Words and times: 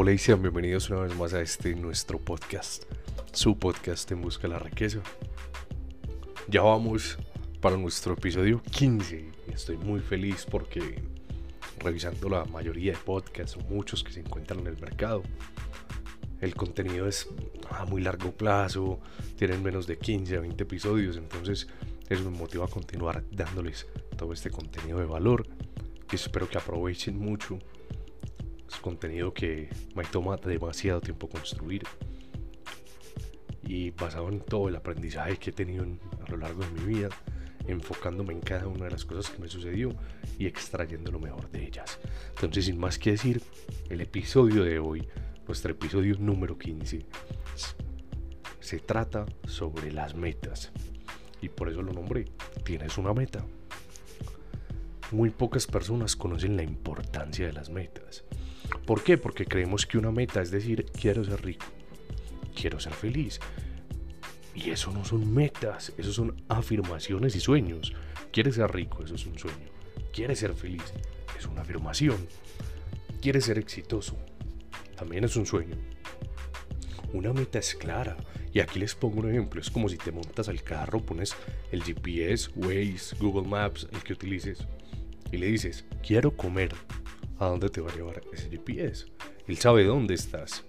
Hola 0.00 0.12
y 0.12 0.18
sean 0.18 0.40
bienvenidos 0.40 0.90
una 0.90 1.00
vez 1.00 1.16
más 1.16 1.34
a 1.34 1.40
este 1.40 1.74
nuestro 1.74 2.20
podcast, 2.20 2.84
su 3.32 3.58
podcast 3.58 4.08
en 4.12 4.20
busca 4.20 4.42
de 4.42 4.54
la 4.54 4.60
riqueza. 4.60 5.00
Ya 6.46 6.62
vamos 6.62 7.18
para 7.60 7.76
nuestro 7.76 8.12
episodio 8.12 8.62
15 8.62 9.32
y 9.48 9.50
estoy 9.50 9.76
muy 9.76 9.98
feliz 9.98 10.46
porque 10.48 11.02
revisando 11.80 12.28
la 12.28 12.44
mayoría 12.44 12.92
de 12.92 12.98
podcasts 12.98 13.56
o 13.56 13.60
muchos 13.62 14.04
que 14.04 14.12
se 14.12 14.20
encuentran 14.20 14.60
en 14.60 14.68
el 14.68 14.78
mercado, 14.78 15.24
el 16.40 16.54
contenido 16.54 17.08
es 17.08 17.28
a 17.68 17.84
muy 17.84 18.00
largo 18.00 18.30
plazo, 18.30 19.00
tienen 19.36 19.64
menos 19.64 19.88
de 19.88 19.98
15 19.98 20.36
a 20.36 20.40
20 20.42 20.62
episodios, 20.62 21.16
entonces 21.16 21.66
eso 22.08 22.30
me 22.30 22.38
motiva 22.38 22.66
a 22.66 22.68
continuar 22.68 23.24
dándoles 23.32 23.88
todo 24.16 24.32
este 24.32 24.52
contenido 24.52 25.00
de 25.00 25.06
valor 25.06 25.44
que 26.06 26.14
espero 26.14 26.48
que 26.48 26.56
aprovechen 26.56 27.18
mucho 27.18 27.58
contenido 28.80 29.32
que 29.32 29.68
me 29.94 30.04
toma 30.04 30.36
demasiado 30.36 31.00
tiempo 31.00 31.28
construir. 31.28 31.82
Y 33.62 33.90
basado 33.90 34.28
en 34.28 34.40
todo 34.40 34.68
el 34.68 34.76
aprendizaje 34.76 35.36
que 35.36 35.50
he 35.50 35.52
tenido 35.52 35.84
a 35.84 36.30
lo 36.30 36.38
largo 36.38 36.62
de 36.62 36.70
mi 36.70 36.94
vida, 36.94 37.08
enfocándome 37.66 38.32
en 38.32 38.40
cada 38.40 38.66
una 38.66 38.86
de 38.86 38.92
las 38.92 39.04
cosas 39.04 39.30
que 39.30 39.40
me 39.40 39.48
sucedió 39.48 39.94
y 40.38 40.46
extrayendo 40.46 41.12
lo 41.12 41.20
mejor 41.20 41.50
de 41.50 41.66
ellas. 41.66 41.98
Entonces, 42.30 42.64
sin 42.64 42.78
más 42.78 42.98
que 42.98 43.12
decir, 43.12 43.42
el 43.90 44.00
episodio 44.00 44.64
de 44.64 44.78
hoy, 44.78 45.06
nuestro 45.46 45.72
episodio 45.72 46.16
número 46.18 46.56
15, 46.58 47.04
se 48.60 48.78
trata 48.80 49.26
sobre 49.46 49.92
las 49.92 50.14
metas. 50.14 50.72
Y 51.40 51.48
por 51.48 51.68
eso 51.68 51.82
lo 51.82 51.92
nombré. 51.92 52.26
Tienes 52.64 52.98
una 52.98 53.12
meta. 53.12 53.44
Muy 55.10 55.30
pocas 55.30 55.66
personas 55.66 56.16
conocen 56.16 56.56
la 56.56 56.62
importancia 56.62 57.46
de 57.46 57.52
las 57.52 57.70
metas. 57.70 58.24
¿Por 58.86 59.02
qué? 59.02 59.18
Porque 59.18 59.44
creemos 59.44 59.86
que 59.86 59.98
una 59.98 60.10
meta 60.10 60.40
es 60.40 60.50
decir, 60.50 60.86
quiero 60.86 61.24
ser 61.24 61.44
rico, 61.44 61.66
quiero 62.54 62.80
ser 62.80 62.92
feliz. 62.92 63.40
Y 64.54 64.70
eso 64.70 64.90
no 64.92 65.04
son 65.04 65.32
metas, 65.32 65.92
eso 65.98 66.12
son 66.12 66.42
afirmaciones 66.48 67.36
y 67.36 67.40
sueños. 67.40 67.94
Quieres 68.32 68.56
ser 68.56 68.72
rico, 68.72 69.04
eso 69.04 69.14
es 69.14 69.26
un 69.26 69.38
sueño. 69.38 69.66
Quieres 70.12 70.40
ser 70.40 70.54
feliz, 70.54 70.82
es 71.38 71.46
una 71.46 71.62
afirmación. 71.62 72.26
Quieres 73.20 73.44
ser 73.44 73.58
exitoso, 73.58 74.16
también 74.96 75.24
es 75.24 75.36
un 75.36 75.46
sueño. 75.46 75.76
Una 77.12 77.32
meta 77.32 77.58
es 77.58 77.74
clara. 77.74 78.16
Y 78.52 78.60
aquí 78.60 78.78
les 78.78 78.94
pongo 78.94 79.20
un 79.20 79.30
ejemplo. 79.30 79.60
Es 79.60 79.70
como 79.70 79.88
si 79.88 79.96
te 79.96 80.10
montas 80.10 80.48
al 80.48 80.62
carro, 80.62 81.04
pones 81.04 81.34
el 81.70 81.82
GPS, 81.82 82.50
Waze, 82.56 83.16
Google 83.20 83.46
Maps, 83.48 83.88
el 83.92 84.02
que 84.02 84.14
utilices, 84.14 84.66
y 85.30 85.36
le 85.36 85.46
dices, 85.46 85.84
quiero 86.06 86.36
comer 86.36 86.74
a 87.38 87.46
dónde 87.46 87.68
te 87.68 87.80
va 87.80 87.90
a 87.90 87.94
llevar 87.94 88.22
ese 88.32 88.50
GPS. 88.50 89.06
Él 89.46 89.56
sabe 89.58 89.84
dónde 89.84 90.14
estás, 90.14 90.64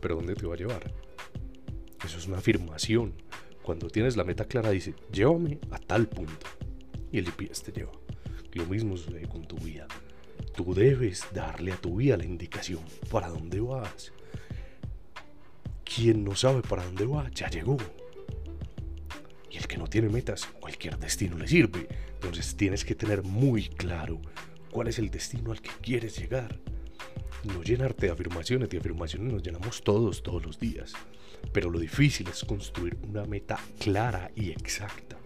pero 0.00 0.16
dónde 0.16 0.34
te 0.34 0.46
va 0.46 0.54
a 0.54 0.58
llevar. 0.58 0.92
Eso 2.04 2.18
es 2.18 2.26
una 2.26 2.38
afirmación. 2.38 3.14
Cuando 3.62 3.88
tienes 3.88 4.16
la 4.16 4.24
meta 4.24 4.44
clara, 4.44 4.70
dice, 4.70 4.94
llévame 5.10 5.58
a 5.70 5.78
tal 5.78 6.08
punto. 6.08 6.46
Y 7.10 7.18
el 7.18 7.26
GPS 7.26 7.64
te 7.64 7.72
lleva. 7.72 7.92
Lo 8.52 8.66
mismo 8.66 8.96
sucede 8.96 9.26
con 9.26 9.46
tu 9.46 9.56
vida. 9.56 9.86
Tú 10.54 10.74
debes 10.74 11.26
darle 11.32 11.72
a 11.72 11.76
tu 11.76 11.96
vida 11.96 12.16
la 12.16 12.24
indicación 12.24 12.80
para 13.10 13.28
dónde 13.28 13.60
vas. 13.60 14.12
Quien 15.84 16.24
no 16.24 16.34
sabe 16.34 16.62
para 16.62 16.84
dónde 16.84 17.06
va, 17.06 17.30
ya 17.30 17.48
llegó. 17.48 17.76
Y 19.50 19.56
el 19.56 19.66
que 19.66 19.76
no 19.76 19.86
tiene 19.86 20.08
metas, 20.08 20.46
cualquier 20.60 20.98
destino 20.98 21.38
le 21.38 21.46
sirve. 21.46 21.88
Entonces 22.14 22.56
tienes 22.56 22.84
que 22.84 22.94
tener 22.94 23.22
muy 23.22 23.68
claro 23.68 24.20
cuál 24.74 24.88
es 24.88 24.98
el 24.98 25.08
destino 25.08 25.52
al 25.52 25.62
que 25.62 25.70
quieres 25.80 26.18
llegar. 26.18 26.58
No 27.44 27.62
llenarte 27.62 28.06
de 28.06 28.12
afirmaciones, 28.12 28.68
de 28.68 28.78
afirmaciones 28.78 29.32
nos 29.32 29.42
llenamos 29.42 29.84
todos, 29.84 30.24
todos 30.24 30.44
los 30.44 30.58
días. 30.58 30.94
Pero 31.52 31.70
lo 31.70 31.78
difícil 31.78 32.26
es 32.28 32.44
construir 32.44 32.98
una 33.08 33.24
meta 33.24 33.56
clara 33.78 34.32
y 34.34 34.50
exacta. 34.50 35.16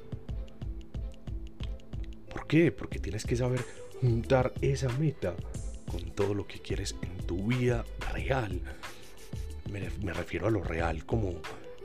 ¿Por 2.31 2.47
qué? 2.47 2.71
Porque 2.73 2.99
tienes 2.99 3.25
que 3.25 3.37
saber 3.37 3.65
juntar 4.03 4.53
esa 4.61 4.91
meta 4.99 5.35
con 5.91 6.11
todo 6.11 6.35
lo 6.35 6.47
que 6.47 6.61
quieres 6.61 6.95
en 7.01 7.17
tu 7.27 7.47
vida 7.47 7.87
real. 8.13 8.61
Me, 9.71 10.13
refiero 10.13 10.49
a 10.49 10.51
lo 10.51 10.63
real 10.63 11.07
como 11.07 11.41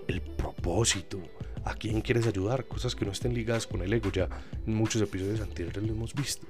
el 0.10 0.22
propósito, 0.22 1.22
a 1.64 1.76
quién 1.76 2.02
quieres 2.02 2.28
ayudar, 2.28 2.66
cosas 2.66 2.94
que 2.94 3.06
no 3.06 3.14
estén 3.14 3.34
ligadas 3.34 3.68
con 3.68 3.82
el 3.84 3.94
ego. 3.94 4.12
Ya 4.12 4.28
en 4.68 4.74
muchos 4.74 5.02
episodios 5.02 5.40
anteriores 5.40 5.82
lo 5.82 5.94
hemos 5.94 6.14
visto. 6.14 6.46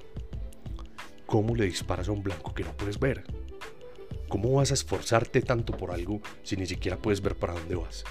¿Cómo 1.33 1.55
le 1.55 1.65
disparas 1.65 2.09
a 2.09 2.11
un 2.11 2.21
blanco 2.21 2.53
que 2.53 2.63
no 2.63 2.77
puedes 2.77 2.99
ver? 2.99 3.23
¿Cómo 4.29 4.53
vas 4.53 4.69
a 4.69 4.75
esforzarte 4.75 5.41
tanto 5.41 5.75
por 5.75 5.89
algo 5.89 6.21
si 6.43 6.55
ni 6.55 6.67
siquiera 6.67 6.95
puedes 6.95 7.21
ver 7.21 7.33
para 7.33 7.53
dónde 7.53 7.73
vas? 7.73 8.03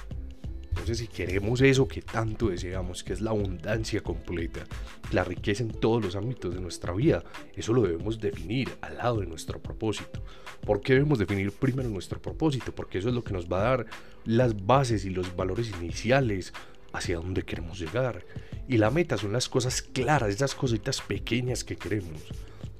Entonces, 0.70 0.98
si 0.98 1.06
queremos 1.06 1.60
eso 1.60 1.86
que 1.86 2.02
tanto 2.02 2.48
deseamos, 2.48 3.04
que 3.04 3.12
es 3.12 3.20
la 3.20 3.30
abundancia 3.30 4.00
completa, 4.00 4.64
la 5.12 5.22
riqueza 5.22 5.62
en 5.62 5.70
todos 5.70 6.04
los 6.04 6.16
ámbitos 6.16 6.52
de 6.52 6.60
nuestra 6.60 6.92
vida, 6.94 7.22
eso 7.54 7.72
lo 7.72 7.82
debemos 7.82 8.18
definir 8.18 8.70
al 8.80 8.96
lado 8.96 9.20
de 9.20 9.26
nuestro 9.26 9.62
propósito. 9.62 10.24
¿Por 10.66 10.80
qué 10.80 10.94
debemos 10.94 11.20
definir 11.20 11.52
primero 11.52 11.88
nuestro 11.88 12.20
propósito? 12.20 12.74
Porque 12.74 12.98
eso 12.98 13.10
es 13.10 13.14
lo 13.14 13.22
que 13.22 13.34
nos 13.34 13.46
va 13.46 13.60
a 13.60 13.76
dar 13.76 13.86
las 14.24 14.66
bases 14.66 15.04
y 15.04 15.10
los 15.10 15.36
valores 15.36 15.70
iniciales 15.80 16.52
hacia 16.92 17.18
dónde 17.18 17.44
queremos 17.44 17.78
llegar. 17.78 18.24
Y 18.66 18.78
la 18.78 18.90
meta 18.90 19.16
son 19.16 19.32
las 19.32 19.48
cosas 19.48 19.80
claras, 19.80 20.30
esas 20.30 20.56
cositas 20.56 21.00
pequeñas 21.00 21.62
que 21.62 21.76
queremos 21.76 22.20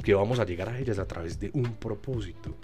que 0.03 0.15
vamos 0.15 0.39
a 0.39 0.45
llegar 0.45 0.69
a 0.69 0.79
ellas 0.79 0.99
a 0.99 1.07
través 1.07 1.39
de 1.39 1.51
un 1.55 1.75
propósito. 1.75 2.55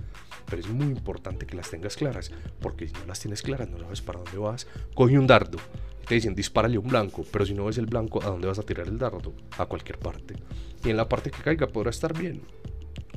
Pero 0.47 0.61
es 0.61 0.69
muy 0.69 0.87
importante 0.87 1.47
que 1.47 1.57
las 1.57 1.71
tengas 1.71 1.97
claras, 1.97 2.31
porque 2.61 2.89
si 2.89 2.95
no 2.95 3.07
las 3.07 3.21
tienes 3.21 3.43
claras, 3.43 3.69
no 3.69 3.79
sabes 3.79 4.01
para 4.01 4.21
dónde 4.21 4.39
vas. 4.39 4.67
Coge 4.95 5.19
un 5.19 5.27
dardo, 5.27 5.59
te 6.07 6.15
dicen 6.15 6.35
dispárale 6.35 6.79
un 6.79 6.89
blanco, 6.89 7.25
pero 7.31 7.45
si 7.45 7.55
no 7.55 7.67
ves 7.67 7.79
el 7.79 7.87
blanco, 7.87 8.23
¿a 8.23 8.27
dónde 8.27 8.49
vas 8.49 8.59
a 8.59 8.63
tirar 8.63 8.89
el 8.89 8.99
dardo? 8.99 9.35
A 9.59 9.67
cualquier 9.67 9.99
parte. 9.99 10.37
Y 10.83 10.91
en 10.91 10.97
la 10.97 11.09
parte 11.09 11.31
que 11.31 11.43
caiga 11.43 11.67
podrá 11.67 11.91
estar 11.91 12.19
bien. 12.19 12.43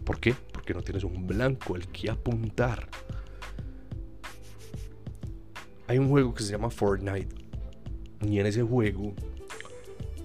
¿Por 0.03 0.19
qué? 0.19 0.35
Porque 0.51 0.73
no 0.73 0.81
tienes 0.81 1.03
un 1.03 1.25
blanco 1.25 1.75
al 1.75 1.87
que 1.87 2.09
apuntar. 2.09 2.89
Hay 5.87 5.97
un 5.97 6.09
juego 6.09 6.33
que 6.33 6.43
se 6.43 6.51
llama 6.51 6.69
Fortnite. 6.69 7.33
Y 8.27 8.39
en 8.39 8.45
ese 8.45 8.61
juego, 8.61 9.13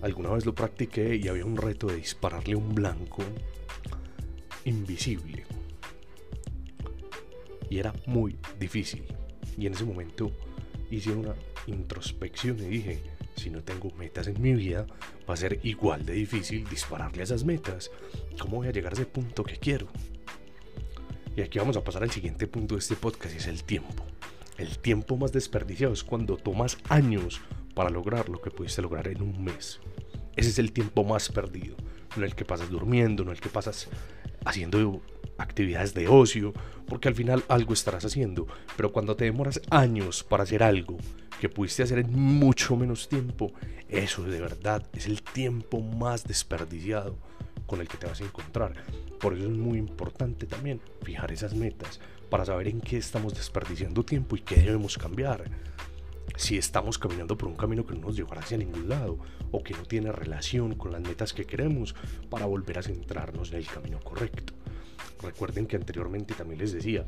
alguna 0.03 0.31
vez 0.31 0.45
lo 0.45 0.55
practiqué 0.55 1.17
y 1.17 1.28
había 1.28 1.45
un 1.45 1.57
reto 1.57 1.87
de 1.87 1.97
dispararle 1.97 2.57
un 2.57 2.75
blanco 2.75 3.23
invisible. 4.66 5.44
Y 7.71 7.78
era 7.78 7.94
muy 8.06 8.37
difícil. 8.59 9.04
Y 9.56 9.66
en 9.66 9.72
ese 9.72 9.84
momento 9.84 10.31
hice 10.91 11.10
una 11.12 11.34
introspección 11.66 12.59
y 12.60 12.69
dije, 12.69 13.03
si 13.37 13.50
no 13.50 13.62
tengo 13.62 13.91
metas 13.93 14.27
en 14.27 14.41
mi 14.41 14.54
vida, 14.54 14.87
va 15.28 15.34
a 15.34 15.37
ser 15.37 15.60
igual 15.62 16.04
de 16.04 16.12
difícil 16.12 16.69
dispararle 16.69 17.22
a 17.22 17.25
esas 17.25 17.44
metas. 17.44 17.91
¿Cómo 18.38 18.59
voy 18.59 18.69
a 18.69 18.72
llegar 18.72 18.93
a 18.93 18.97
ese 18.97 19.06
punto 19.06 19.44
que 19.44 19.56
quiero? 19.56 19.88
Y 21.37 21.43
aquí 21.43 21.59
vamos 21.59 21.77
a 21.77 21.84
pasar 21.84 22.03
al 22.03 22.10
siguiente 22.10 22.47
punto 22.47 22.75
de 22.75 22.81
este 22.81 22.97
podcast 22.97 23.34
y 23.34 23.38
es 23.38 23.47
el 23.47 23.65
tiempo. 23.65 24.04
El 24.59 24.78
tiempo 24.78 25.16
más 25.16 25.33
desperdiciado 25.33 25.93
es 25.93 26.03
cuando 26.03 26.37
tomas 26.37 26.78
años 26.88 27.41
para 27.75 27.91
lograr 27.91 28.28
lo 28.31 28.41
que 28.41 28.50
pudiste 28.50 28.81
lograr 28.81 29.06
en 29.09 29.21
un 29.21 29.44
mes. 29.44 29.81
Ese 30.34 30.50
es 30.50 30.59
el 30.59 30.72
tiempo 30.72 31.04
más 31.04 31.28
perdido. 31.28 31.77
No 32.16 32.25
el 32.25 32.34
que 32.34 32.47
pasas 32.47 32.71
durmiendo, 32.71 33.25
no 33.25 33.33
el 33.33 33.41
que 33.41 33.50
pasas 33.50 33.88
haciendo 34.47 35.03
actividades 35.39 35.93
de 35.93 36.09
ocio, 36.09 36.55
porque 36.87 37.09
al 37.09 37.15
final 37.15 37.45
algo 37.49 37.75
estarás 37.75 38.05
haciendo, 38.05 38.47
pero 38.77 38.93
cuando 38.93 39.17
te 39.17 39.25
demoras 39.25 39.61
años 39.71 40.25
para 40.25 40.45
hacer 40.45 40.62
algo 40.62 40.97
que 41.41 41.49
pudiste 41.49 41.83
hacer 41.83 41.99
en 41.99 42.12
mucho 42.12 42.77
menos 42.77 43.09
tiempo, 43.09 43.53
eso 43.89 44.23
de 44.23 44.41
verdad 44.41 44.83
es 44.95 45.07
el 45.07 45.23
tiempo 45.23 45.81
más 45.81 46.25
desperdiciado 46.25 47.17
con 47.67 47.81
el 47.81 47.89
que 47.89 47.99
te 47.99 48.07
vas 48.07 48.21
a 48.21 48.25
encontrar. 48.25 48.73
Por 49.21 49.34
eso 49.34 49.45
es 49.45 49.57
muy 49.57 49.78
importante 49.78 50.47
también 50.47 50.81
fijar 51.03 51.33
esas 51.33 51.54
metas 51.54 52.01
para 52.31 52.45
saber 52.45 52.69
en 52.69 52.81
qué 52.81 52.97
estamos 52.97 53.34
desperdiciando 53.34 54.04
tiempo 54.04 54.37
y 54.37 54.41
qué 54.41 54.57
debemos 54.57 54.97
cambiar. 54.97 55.45
Si 56.37 56.57
estamos 56.57 56.98
caminando 56.98 57.37
por 57.37 57.48
un 57.48 57.57
camino 57.57 57.84
que 57.84 57.95
no 57.95 58.03
nos 58.07 58.16
llevará 58.16 58.41
hacia 58.41 58.59
ningún 58.59 58.89
lado 58.89 59.19
o 59.57 59.63
que 59.63 59.73
no 59.73 59.85
tiene 59.85 60.13
relación 60.13 60.75
con 60.75 60.93
las 60.93 61.01
metas 61.01 61.33
que 61.33 61.47
queremos 61.47 61.95
para 62.29 62.45
volver 62.45 62.79
a 62.79 62.83
centrarnos 62.83 63.53
en 63.53 63.57
el 63.57 63.67
camino 63.67 63.99
correcto. 64.01 64.53
Recuerden 65.23 65.67
que 65.67 65.77
anteriormente 65.77 66.35
también 66.35 66.61
les 66.61 66.75
decía, 66.75 67.07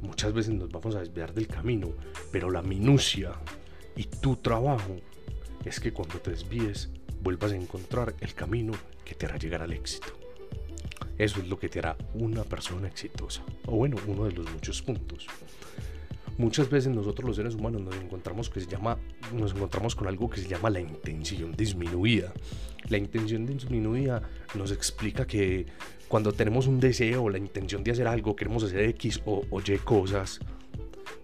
muchas 0.00 0.32
veces 0.32 0.54
nos 0.54 0.70
vamos 0.70 0.96
a 0.96 1.00
desviar 1.00 1.32
del 1.32 1.46
camino, 1.46 1.90
pero 2.32 2.50
la 2.50 2.62
minucia 2.62 3.32
y 3.94 4.04
tu 4.04 4.34
trabajo 4.34 4.96
es 5.64 5.78
que 5.78 5.92
cuando 5.92 6.18
te 6.18 6.32
desvíes 6.32 6.90
vuelvas 7.22 7.52
a 7.52 7.56
encontrar 7.56 8.14
el 8.20 8.34
camino 8.34 8.72
que 9.04 9.14
te 9.14 9.26
hará 9.26 9.38
llegar 9.38 9.62
al 9.62 9.72
éxito. 9.72 10.08
Eso 11.16 11.38
es 11.40 11.48
lo 11.48 11.60
que 11.60 11.68
te 11.68 11.78
hará 11.78 11.96
una 12.14 12.42
persona 12.42 12.88
exitosa, 12.88 13.42
o 13.66 13.76
bueno, 13.76 13.98
uno 14.08 14.24
de 14.24 14.32
los 14.32 14.50
muchos 14.50 14.82
puntos. 14.82 15.28
Muchas 16.38 16.68
veces 16.68 16.94
nosotros 16.94 17.26
los 17.26 17.36
seres 17.36 17.54
humanos 17.54 17.80
nos 17.80 17.96
encontramos 17.96 18.50
que 18.50 18.60
se 18.60 18.66
llama 18.66 18.98
nos 19.32 19.54
encontramos 19.54 19.94
con 19.94 20.06
algo 20.06 20.28
que 20.28 20.40
se 20.40 20.48
llama 20.48 20.68
la 20.68 20.80
intención 20.80 21.52
disminuida. 21.52 22.32
La 22.88 22.98
intención 22.98 23.46
disminuida 23.46 24.22
nos 24.54 24.70
explica 24.70 25.26
que 25.26 25.66
cuando 26.08 26.32
tenemos 26.32 26.66
un 26.66 26.78
deseo, 26.78 27.28
la 27.30 27.38
intención 27.38 27.82
de 27.82 27.92
hacer 27.92 28.06
algo, 28.06 28.36
queremos 28.36 28.62
hacer 28.64 28.80
X 28.90 29.22
o, 29.24 29.44
o 29.50 29.60
Y 29.60 29.78
cosas, 29.78 30.40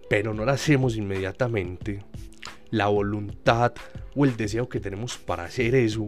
pero 0.09 0.33
no 0.33 0.45
la 0.45 0.53
hacemos 0.53 0.97
inmediatamente, 0.97 2.03
la 2.71 2.87
voluntad 2.87 3.73
o 4.15 4.25
el 4.25 4.35
deseo 4.35 4.67
que 4.67 4.79
tenemos 4.79 5.17
para 5.17 5.45
hacer 5.45 5.75
eso 5.75 6.07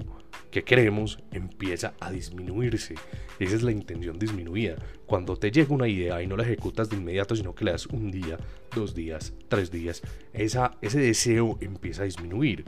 que 0.52 0.64
queremos 0.64 1.20
empieza 1.32 1.94
a 2.00 2.12
disminuirse. 2.12 2.96
Esa 3.40 3.56
es 3.56 3.64
la 3.64 3.72
intención 3.72 4.18
disminuida. 4.18 4.76
Cuando 5.06 5.38
te 5.38 5.52
llega 5.52 5.74
una 5.74 5.88
idea 5.88 6.22
y 6.22 6.28
no 6.28 6.38
la 6.38 6.44
ejecutas 6.44 6.90
de 6.90 6.98
inmediato, 6.98 7.36
sino 7.36 7.54
que 7.54 7.66
le 7.66 7.72
das 7.72 7.86
un 7.88 8.12
día, 8.12 8.38
dos 8.74 8.96
días, 8.96 9.34
tres 9.50 9.72
días, 9.72 10.02
esa, 10.34 10.78
ese 10.82 11.00
deseo 11.00 11.58
empieza 11.62 12.04
a 12.04 12.06
disminuir. 12.06 12.66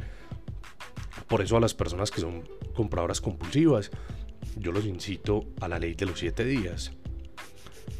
Por 1.27 1.41
eso 1.41 1.57
a 1.57 1.61
las 1.61 1.73
personas 1.73 2.11
que 2.11 2.21
son 2.21 2.47
compradoras 2.73 3.21
compulsivas, 3.21 3.91
yo 4.55 4.71
los 4.71 4.85
incito 4.85 5.45
a 5.59 5.67
la 5.67 5.79
ley 5.79 5.93
de 5.93 6.05
los 6.05 6.19
siete 6.19 6.45
días. 6.45 6.91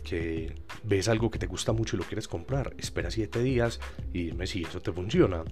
Que 0.08 0.54
ves 0.84 1.10
algo 1.10 1.30
que 1.30 1.40
te 1.40 1.48
gusta 1.48 1.74
mucho 1.74 1.96
y 1.96 2.00
lo 2.00 2.06
quieres 2.06 2.28
comprar, 2.28 2.74
espera 2.78 3.12
siete 3.12 3.44
días 3.44 3.80
y 4.14 4.28
dime 4.28 4.48
si 4.48 4.64
eso 4.64 4.82
te 4.82 4.94
funciona. 4.94 5.44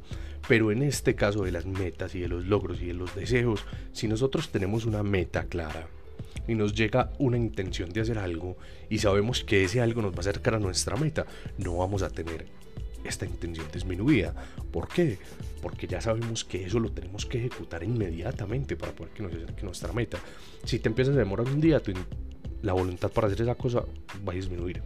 Pero 0.48 0.72
en 0.72 0.82
este 0.84 1.16
caso 1.16 1.44
de 1.44 1.52
las 1.52 1.66
metas 1.66 2.16
y 2.16 2.20
de 2.20 2.28
los 2.28 2.46
logros 2.46 2.82
y 2.82 2.88
de 2.88 2.94
los 2.94 3.14
deseos, 3.16 3.66
si 3.92 4.08
nosotros 4.08 4.50
tenemos 4.50 4.86
una 4.86 5.04
meta 5.04 5.46
clara 5.46 5.88
y 6.48 6.56
nos 6.56 6.74
llega 6.74 7.12
una 7.20 7.38
intención 7.38 7.90
de 7.90 8.02
hacer 8.02 8.18
algo 8.18 8.58
y 8.90 9.00
sabemos 9.00 9.44
que 9.44 9.64
ese 9.64 9.82
algo 9.82 10.02
nos 10.02 10.14
va 10.14 10.18
a 10.18 10.20
acercar 10.22 10.56
a 10.56 10.60
nuestra 10.60 10.96
meta, 10.96 11.26
no 11.58 11.78
vamos 11.78 12.02
a 12.02 12.10
tener 12.10 12.46
esta 13.04 13.26
intención 13.26 13.68
disminuida. 13.72 14.34
¿Por 14.72 14.88
qué? 14.88 15.18
Porque 15.62 15.88
ya 15.88 16.02
sabemos 16.02 16.44
que 16.44 16.66
eso 16.66 16.80
lo 16.80 16.92
tenemos 16.92 17.26
que 17.26 17.40
ejecutar 17.40 17.84
inmediatamente 17.84 18.76
para 18.76 18.94
poder 18.94 19.14
que 19.14 19.24
nos 19.24 19.34
acerque 19.34 19.64
nuestra 19.64 19.94
meta. 19.94 20.18
Si 20.64 20.80
te 20.80 20.90
empiezas 20.90 21.16
a 21.16 21.20
demorar 21.20 21.48
un 21.48 21.62
día, 21.62 21.82
la 22.66 22.74
voluntad 22.74 23.12
para 23.12 23.28
hacer 23.28 23.42
esa 23.42 23.56
cosa 23.56 23.86
va 24.28 24.34
a 24.34 24.36
disminuir. 24.36 24.82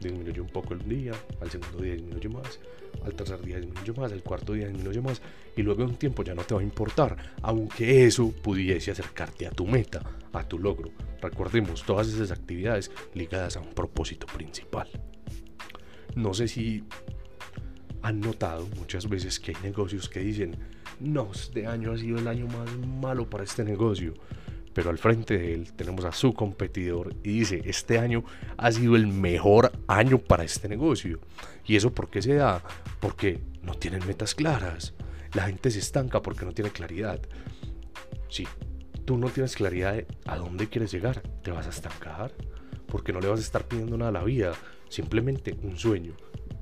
Disminuye 0.00 0.40
un 0.40 0.48
poco 0.48 0.74
el 0.74 0.86
día, 0.86 1.12
al 1.40 1.50
segundo 1.50 1.78
día 1.78 1.94
disminuye 1.94 2.28
más, 2.28 2.58
al 3.04 3.14
tercer 3.14 3.40
día 3.42 3.58
disminuye 3.58 3.92
más, 3.92 4.12
al 4.12 4.22
cuarto 4.24 4.52
día 4.54 4.66
disminuye 4.66 5.00
más 5.00 5.22
y 5.56 5.62
luego 5.62 5.84
de 5.84 5.90
un 5.90 5.96
tiempo 5.96 6.24
ya 6.24 6.34
no 6.34 6.42
te 6.42 6.54
va 6.54 6.60
a 6.60 6.64
importar, 6.64 7.16
aunque 7.42 8.04
eso 8.04 8.32
pudiese 8.42 8.90
acercarte 8.90 9.46
a 9.46 9.50
tu 9.52 9.66
meta, 9.66 10.02
a 10.32 10.42
tu 10.48 10.58
logro. 10.58 10.90
Recordemos 11.22 11.84
todas 11.84 12.08
esas 12.08 12.32
actividades 12.32 12.90
ligadas 13.14 13.56
a 13.56 13.60
un 13.60 13.72
propósito 13.72 14.26
principal. 14.26 14.88
No 16.16 16.34
sé 16.34 16.48
si 16.48 16.82
han 18.02 18.20
notado 18.20 18.66
muchas 18.76 19.08
veces 19.08 19.38
que 19.38 19.52
hay 19.52 19.62
negocios 19.62 20.08
que 20.08 20.20
dicen, 20.20 20.56
no, 20.98 21.30
este 21.32 21.68
año 21.68 21.92
ha 21.92 21.98
sido 21.98 22.18
el 22.18 22.26
año 22.26 22.48
más 22.48 22.68
malo 23.00 23.30
para 23.30 23.44
este 23.44 23.64
negocio. 23.64 24.14
Pero 24.76 24.90
al 24.90 24.98
frente 24.98 25.38
de 25.38 25.54
él 25.54 25.72
tenemos 25.72 26.04
a 26.04 26.12
su 26.12 26.34
competidor 26.34 27.14
y 27.24 27.38
dice, 27.38 27.62
este 27.64 27.98
año 27.98 28.24
ha 28.58 28.70
sido 28.70 28.94
el 28.94 29.06
mejor 29.06 29.72
año 29.86 30.18
para 30.18 30.44
este 30.44 30.68
negocio. 30.68 31.18
¿Y 31.64 31.76
eso 31.76 31.94
por 31.94 32.10
qué 32.10 32.20
se 32.20 32.34
da? 32.34 32.62
Porque 33.00 33.40
no 33.62 33.72
tienen 33.72 34.06
metas 34.06 34.34
claras. 34.34 34.92
La 35.32 35.44
gente 35.44 35.70
se 35.70 35.78
estanca 35.78 36.20
porque 36.20 36.44
no 36.44 36.52
tiene 36.52 36.72
claridad. 36.72 37.22
Si 38.28 38.46
tú 39.06 39.16
no 39.16 39.30
tienes 39.30 39.56
claridad 39.56 39.94
de 39.94 40.06
a 40.26 40.36
dónde 40.36 40.68
quieres 40.68 40.92
llegar, 40.92 41.22
te 41.42 41.52
vas 41.52 41.66
a 41.66 41.70
estancar. 41.70 42.34
Porque 42.86 43.14
no 43.14 43.20
le 43.20 43.28
vas 43.28 43.40
a 43.40 43.44
estar 43.44 43.64
pidiendo 43.64 43.96
nada 43.96 44.10
a 44.10 44.12
la 44.20 44.24
vida. 44.24 44.52
Simplemente 44.90 45.56
un 45.62 45.78
sueño, 45.78 46.12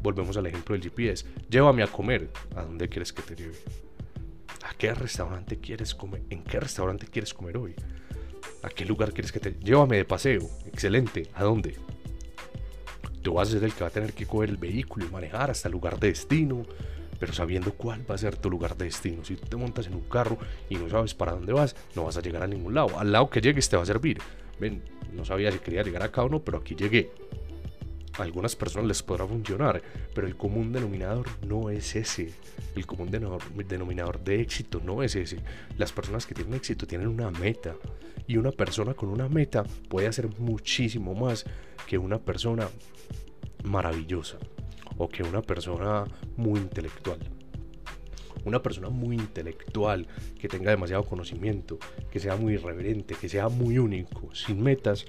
volvemos 0.01 0.37
al 0.37 0.47
ejemplo 0.47 0.77
del 0.77 0.89
GPS. 0.89 1.27
Llévame 1.51 1.83
a 1.83 1.89
comer. 1.89 2.31
¿A 2.55 2.63
dónde 2.63 2.89
quieres 2.89 3.13
que 3.13 3.23
te 3.23 3.35
lleve? 3.35 3.59
¿A 4.63 4.73
qué 4.75 4.95
restaurante 4.95 5.59
quieres 5.59 5.97
comer? 5.97 6.23
¿En 6.31 6.45
qué 6.45 6.61
restaurante 6.61 7.09
quieres 7.09 7.35
comer 7.35 7.57
hoy? 7.57 7.75
¿A 8.65 8.71
qué 8.71 8.87
lugar 8.87 9.13
quieres 9.13 9.31
que 9.31 9.41
te 9.41 9.55
Llévame 9.63 9.99
de 9.99 10.07
paseo. 10.07 10.41
Excelente. 10.67 11.29
¿A 11.35 11.45
dónde? 11.45 11.77
Tú 13.21 13.35
vas 13.35 13.49
a 13.49 13.53
ser 13.53 13.65
el 13.65 13.75
que 13.75 13.83
va 13.83 13.89
a 13.89 13.93
tener 13.93 14.15
que 14.15 14.25
coger 14.25 14.49
el 14.49 14.57
vehículo 14.57 15.05
y 15.05 15.11
manejar 15.11 15.51
hasta 15.51 15.69
el 15.69 15.73
lugar 15.73 16.01
de 16.01 16.09
destino, 16.09 16.65
pero 17.19 17.35
sabiendo 17.35 17.75
cuál 17.75 18.11
va 18.11 18.15
a 18.15 18.19
ser 18.19 18.37
tu 18.37 18.49
lugar 18.49 18.75
de 18.77 18.87
destino. 18.87 19.23
Si 19.23 19.37
tú 19.37 19.47
te 19.49 19.57
montas 19.57 19.87
en 19.87 19.95
un 19.95 20.09
carro 20.09 20.39
y 20.71 20.77
no 20.77 20.89
sabes 20.89 21.13
para 21.13 21.33
dónde 21.33 21.53
vas, 21.53 21.77
no 21.95 22.05
vas 22.05 22.17
a 22.17 22.23
llegar 22.23 22.43
a 22.43 22.47
ningún 22.47 22.75
lado. 22.75 22.99
Al 22.99 23.13
lado 23.13 23.29
que 23.29 23.43
llegues 23.43 23.69
te 23.69 23.77
va 23.77 23.83
a 23.83 23.87
servir. 23.87 24.19
Ven, 24.59 24.83
no 25.13 25.27
sabía 25.27 25.53
si 25.53 25.59
quería 25.59 25.83
llegar 25.83 26.03
acá 26.03 26.23
o 26.23 26.31
no, 26.31 26.43
pero 26.43 26.59
aquí 26.59 26.75
llegué 26.75 27.11
algunas 28.19 28.55
personas 28.55 28.87
les 28.87 29.03
podrá 29.03 29.27
funcionar, 29.27 29.83
pero 30.15 30.27
el 30.27 30.37
común 30.37 30.73
denominador 30.73 31.27
no 31.47 31.71
es 31.71 31.97
ese. 31.97 32.33
El 32.77 32.87
común 32.87 33.11
denominador 33.11 34.23
de 34.23 34.41
éxito 34.41 34.81
no 34.85 35.03
es 35.03 35.17
ese. 35.17 35.39
Las 35.77 35.93
personas 35.93 36.27
que 36.27 36.35
tienen 36.35 36.55
éxito 36.55 36.87
tienen 36.87 37.09
una 37.09 37.31
meta. 37.31 37.75
Y 38.27 38.37
una 38.37 38.53
persona 38.53 38.95
con 38.95 39.11
una 39.11 39.29
meta 39.29 39.65
puede 39.89 40.07
hacer 40.07 40.29
muchísimo 40.39 41.15
más 41.15 41.45
que 41.87 41.99
una 41.99 42.19
persona 42.19 42.69
maravillosa 43.65 44.39
o 44.97 45.09
que 45.09 45.23
una 45.23 45.43
persona 45.43 46.05
muy 46.37 46.61
intelectual. 46.61 47.19
Una 48.45 48.63
persona 48.63 48.91
muy 48.91 49.17
intelectual, 49.17 50.07
que 50.39 50.49
tenga 50.49 50.71
demasiado 50.71 51.05
conocimiento, 51.05 51.79
que 52.11 52.21
sea 52.21 52.37
muy 52.37 52.55
irreverente, 52.55 53.15
que 53.15 53.29
sea 53.29 53.49
muy 53.49 53.79
único, 53.79 54.35
sin 54.35 54.63
metas, 54.63 55.07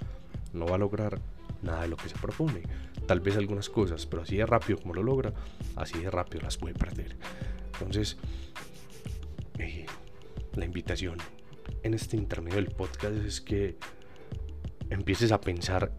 no 0.54 0.66
va 0.66 0.76
a 0.76 0.80
lograr 0.80 1.20
nada 1.62 1.82
de 1.82 1.90
lo 1.90 1.98
que 1.98 2.10
se 2.10 2.16
propone 2.18 2.62
tal 3.06 3.20
vez 3.20 3.38
algunas 3.38 3.70
cosas, 3.70 4.06
pero 4.06 4.24
así 4.24 4.38
de 4.38 4.46
rápido 4.46 4.80
como 4.80 4.94
lo 4.94 5.04
logra, 5.04 5.34
así 5.76 6.00
de 6.00 6.12
rápido 6.12 6.42
las 6.42 6.58
puede 6.58 6.76
perder. 6.76 7.16
Entonces, 7.74 8.18
eh, 9.60 9.86
la 10.56 10.66
invitación 10.66 11.18
en 11.84 11.94
este 11.94 12.18
intermedio 12.18 12.58
del 12.58 12.72
podcast 12.72 13.16
es 13.18 13.42
que 13.42 13.78
empieces 14.90 15.32
a 15.32 15.42
pensar, 15.42 15.92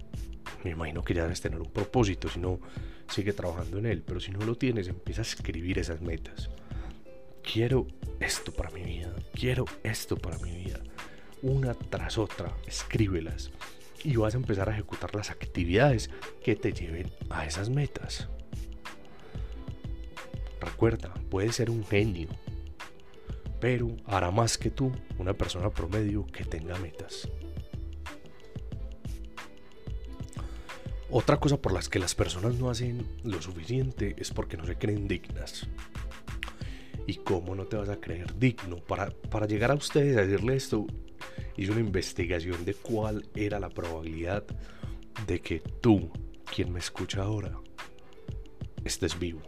me 0.65 0.71
imagino 0.71 1.03
que 1.03 1.15
ya 1.15 1.23
debes 1.23 1.41
tener 1.41 1.61
un 1.61 1.71
propósito, 1.71 2.29
si 2.29 2.41
no, 2.41 2.61
sigue 3.09 3.33
trabajando 3.33 3.79
en 3.79 3.87
él, 3.87 4.03
pero 4.03 4.21
si 4.21 4.31
no 4.31 4.45
lo 4.45 4.57
tienes, 4.57 4.89
empieza 4.89 5.21
a 5.21 5.25
escribir 5.25 5.79
esas 5.79 6.01
metas. 6.01 6.51
Quiero 7.43 7.87
esto 8.21 8.53
para 8.53 8.71
mi 8.71 8.83
vida, 8.83 9.15
quiero 9.33 9.65
esto 9.85 10.17
para 10.17 10.39
mi 10.39 10.51
vida, 10.57 10.81
una 11.43 11.75
tras 11.75 12.19
otra, 12.19 12.53
escríbelas 12.67 13.53
y 14.07 14.15
vas 14.15 14.35
a 14.35 14.37
empezar 14.37 14.69
a 14.69 14.73
ejecutar 14.73 15.17
las 15.17 15.31
actividades 15.31 16.11
que 16.45 16.55
te 16.55 16.73
lleven 16.73 17.11
a 17.29 17.45
esas 17.45 17.71
metas. 17.71 18.29
Recuerda, 20.61 21.13
puedes 21.29 21.57
ser 21.57 21.71
un 21.71 21.85
genio, 21.85 22.29
pero 23.59 23.97
hará 24.07 24.31
más 24.31 24.59
que 24.59 24.71
tú 24.71 24.93
una 25.19 25.33
persona 25.33 25.71
promedio 25.71 26.25
que 26.25 26.45
tenga 26.45 26.79
metas. 26.79 27.29
Otra 31.11 31.39
cosa 31.39 31.57
por 31.57 31.73
las 31.73 31.89
que 31.89 31.99
las 31.99 32.15
personas 32.15 32.55
no 32.55 32.71
hacen 32.71 33.05
lo 33.25 33.43
suficiente 33.43 34.15
es 34.19 34.31
porque 34.31 34.57
no 34.57 34.67
se 34.67 34.77
creen 34.77 35.09
dignas. 35.09 35.67
¿Y 37.09 37.17
cómo 37.17 37.57
no 37.57 37.67
te 37.67 37.77
vas 37.77 37.89
a 37.89 38.01
creer 38.01 38.39
digno? 38.39 38.77
Para, 38.77 39.11
para 39.11 39.47
llegar 39.47 39.73
a 39.73 39.75
ustedes 39.75 40.17
a 40.17 40.23
decirle 40.23 40.55
esto, 40.55 40.87
hizo 41.57 41.73
una 41.73 41.81
investigación 41.81 42.65
de 42.65 42.75
cuál 42.75 43.29
era 43.35 43.59
la 43.59 43.69
probabilidad 43.69 44.45
de 45.27 45.41
que 45.41 45.61
tú, 45.61 46.11
quien 46.55 46.73
me 46.73 46.79
escucha 46.79 47.23
ahora, 47.23 47.59
estés 48.85 49.19
vivo. 49.19 49.41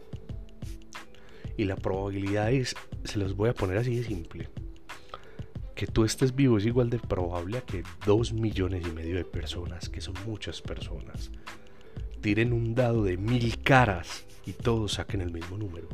Y 1.57 1.65
la 1.65 1.75
probabilidad 1.75 2.51
es, 2.51 2.75
se 3.03 3.19
los 3.19 3.35
voy 3.35 3.49
a 3.49 3.53
poner 3.53 3.77
así 3.77 3.95
de 3.95 4.03
simple, 4.03 4.49
que 5.75 5.87
tú 5.87 6.03
estés 6.03 6.35
vivo 6.35 6.57
es 6.57 6.65
igual 6.65 6.89
de 6.89 6.99
probable 6.99 7.57
a 7.57 7.61
que 7.61 7.83
dos 8.05 8.33
millones 8.33 8.85
y 8.85 8.91
medio 8.91 9.15
de 9.15 9.23
personas, 9.23 9.89
que 9.89 10.01
son 10.01 10.15
muchas 10.25 10.61
personas, 10.61 11.31
tiren 12.21 12.51
un 12.53 12.75
dado 12.75 13.03
de 13.03 13.17
mil 13.17 13.61
caras 13.61 14.25
y 14.45 14.53
todos 14.53 14.93
saquen 14.93 15.21
el 15.21 15.31
mismo 15.31 15.57
número. 15.57 15.87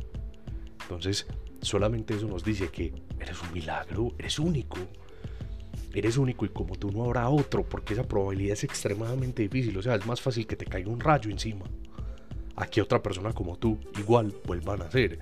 Entonces, 0.82 1.26
solamente 1.62 2.14
eso 2.14 2.26
nos 2.26 2.42
dice 2.42 2.68
que 2.68 2.94
eres 3.20 3.40
un 3.42 3.52
milagro, 3.52 4.12
eres 4.18 4.38
único 4.38 4.78
eres 5.98 6.18
único 6.18 6.44
y 6.44 6.50
como 6.50 6.76
tú 6.76 6.92
no 6.92 7.04
habrá 7.04 7.28
otro, 7.28 7.64
porque 7.64 7.94
esa 7.94 8.06
probabilidad 8.06 8.52
es 8.52 8.64
extremadamente 8.64 9.42
difícil. 9.42 9.76
O 9.78 9.82
sea, 9.82 9.94
es 9.94 10.06
más 10.06 10.20
fácil 10.20 10.46
que 10.46 10.54
te 10.54 10.66
caiga 10.66 10.90
un 10.90 11.00
rayo 11.00 11.30
encima 11.30 11.64
a 12.56 12.66
que 12.66 12.82
otra 12.82 13.02
persona 13.02 13.32
como 13.32 13.56
tú 13.56 13.78
igual 13.98 14.34
vuelvan 14.44 14.82
a 14.82 14.90
ser. 14.90 15.18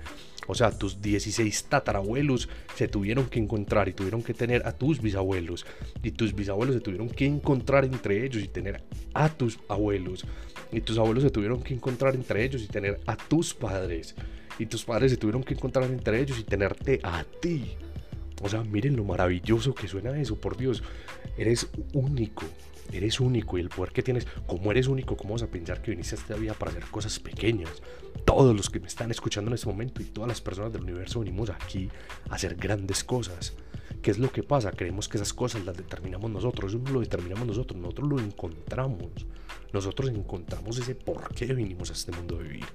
O 0.47 0.55
sea, 0.55 0.71
tus 0.71 1.01
16 1.01 1.65
tatarabuelos 1.65 2.49
se 2.75 2.87
tuvieron 2.87 3.27
que 3.27 3.39
encontrar 3.39 3.89
y 3.89 3.93
tuvieron 3.93 4.21
que 4.21 4.33
tener 4.33 4.65
a 4.67 4.73
tus 4.73 5.01
bisabuelos. 5.01 5.65
Y 6.03 6.11
tus 6.11 6.33
bisabuelos 6.33 6.75
se 6.75 6.81
tuvieron 6.81 7.09
que 7.09 7.25
encontrar 7.25 7.85
entre 7.85 8.25
ellos 8.25 8.43
y 8.43 8.47
tener 8.47 8.83
a 9.13 9.29
tus 9.29 9.59
abuelos. 9.67 10.25
Y 10.71 10.81
tus 10.81 10.97
abuelos 10.97 11.23
se 11.23 11.29
tuvieron 11.29 11.61
que 11.61 11.73
encontrar 11.73 12.15
entre 12.15 12.43
ellos 12.43 12.61
y 12.61 12.67
tener 12.67 12.99
a 13.05 13.15
tus 13.15 13.53
padres. 13.53 14.15
Y 14.59 14.67
tus 14.67 14.85
padres 14.85 15.11
se 15.11 15.17
tuvieron 15.17 15.43
que 15.43 15.55
encontrar 15.55 15.85
entre 15.85 16.21
ellos 16.21 16.39
y 16.39 16.43
tenerte 16.43 16.99
a 17.03 17.23
ti. 17.41 17.75
O 18.45 18.49
sea, 18.49 18.63
miren 18.63 18.95
lo 18.95 19.03
maravilloso 19.03 19.73
que 19.73 19.87
suena 19.87 20.15
eso, 20.19 20.35
por 20.35 20.55
Dios. 20.55 20.83
Eres 21.35 21.67
único, 21.93 22.45
eres 22.91 23.19
único 23.19 23.57
y 23.57 23.61
el 23.61 23.69
poder 23.69 23.91
que 23.91 24.03
tienes, 24.03 24.27
como 24.45 24.69
eres 24.69 24.87
único, 24.87 25.17
¿cómo 25.17 25.33
vas 25.33 25.41
a 25.41 25.47
pensar 25.47 25.81
que 25.81 25.89
viniste 25.89 26.13
a 26.13 26.19
esta 26.19 26.35
vida 26.35 26.53
para 26.53 26.69
hacer 26.69 26.85
cosas 26.85 27.17
pequeñas? 27.19 27.81
todos 28.23 28.55
los 28.55 28.69
que 28.69 28.79
me 28.79 28.87
están 28.87 29.09
escuchando 29.09 29.49
en 29.49 29.55
este 29.55 29.67
momento 29.67 30.01
y 30.01 30.05
todas 30.05 30.27
las 30.27 30.41
personas 30.41 30.71
del 30.71 30.83
universo 30.83 31.21
venimos 31.21 31.49
aquí 31.49 31.89
a 32.29 32.35
hacer 32.35 32.55
grandes 32.55 33.03
cosas. 33.03 33.53
¿Qué 34.03 34.11
es 34.11 34.19
lo 34.19 34.31
que 34.31 34.43
pasa? 34.43 34.71
Creemos 34.71 35.09
que 35.09 35.17
esas 35.17 35.33
cosas 35.33 35.65
las 35.65 35.75
determinamos 35.75 36.29
nosotros, 36.29 36.71
eso 36.71 36.93
lo 36.93 36.99
determinamos 36.99 37.47
nosotros, 37.47 37.79
nosotros 37.79 38.07
lo 38.07 38.19
encontramos. 38.19 39.25
Nosotros 39.73 40.11
encontramos 40.11 40.77
ese 40.77 40.93
por 40.93 41.33
qué 41.33 41.47
vinimos 41.47 41.89
a 41.89 41.93
este 41.93 42.11
mundo 42.11 42.37
a 42.37 42.43
vivir. 42.43 42.65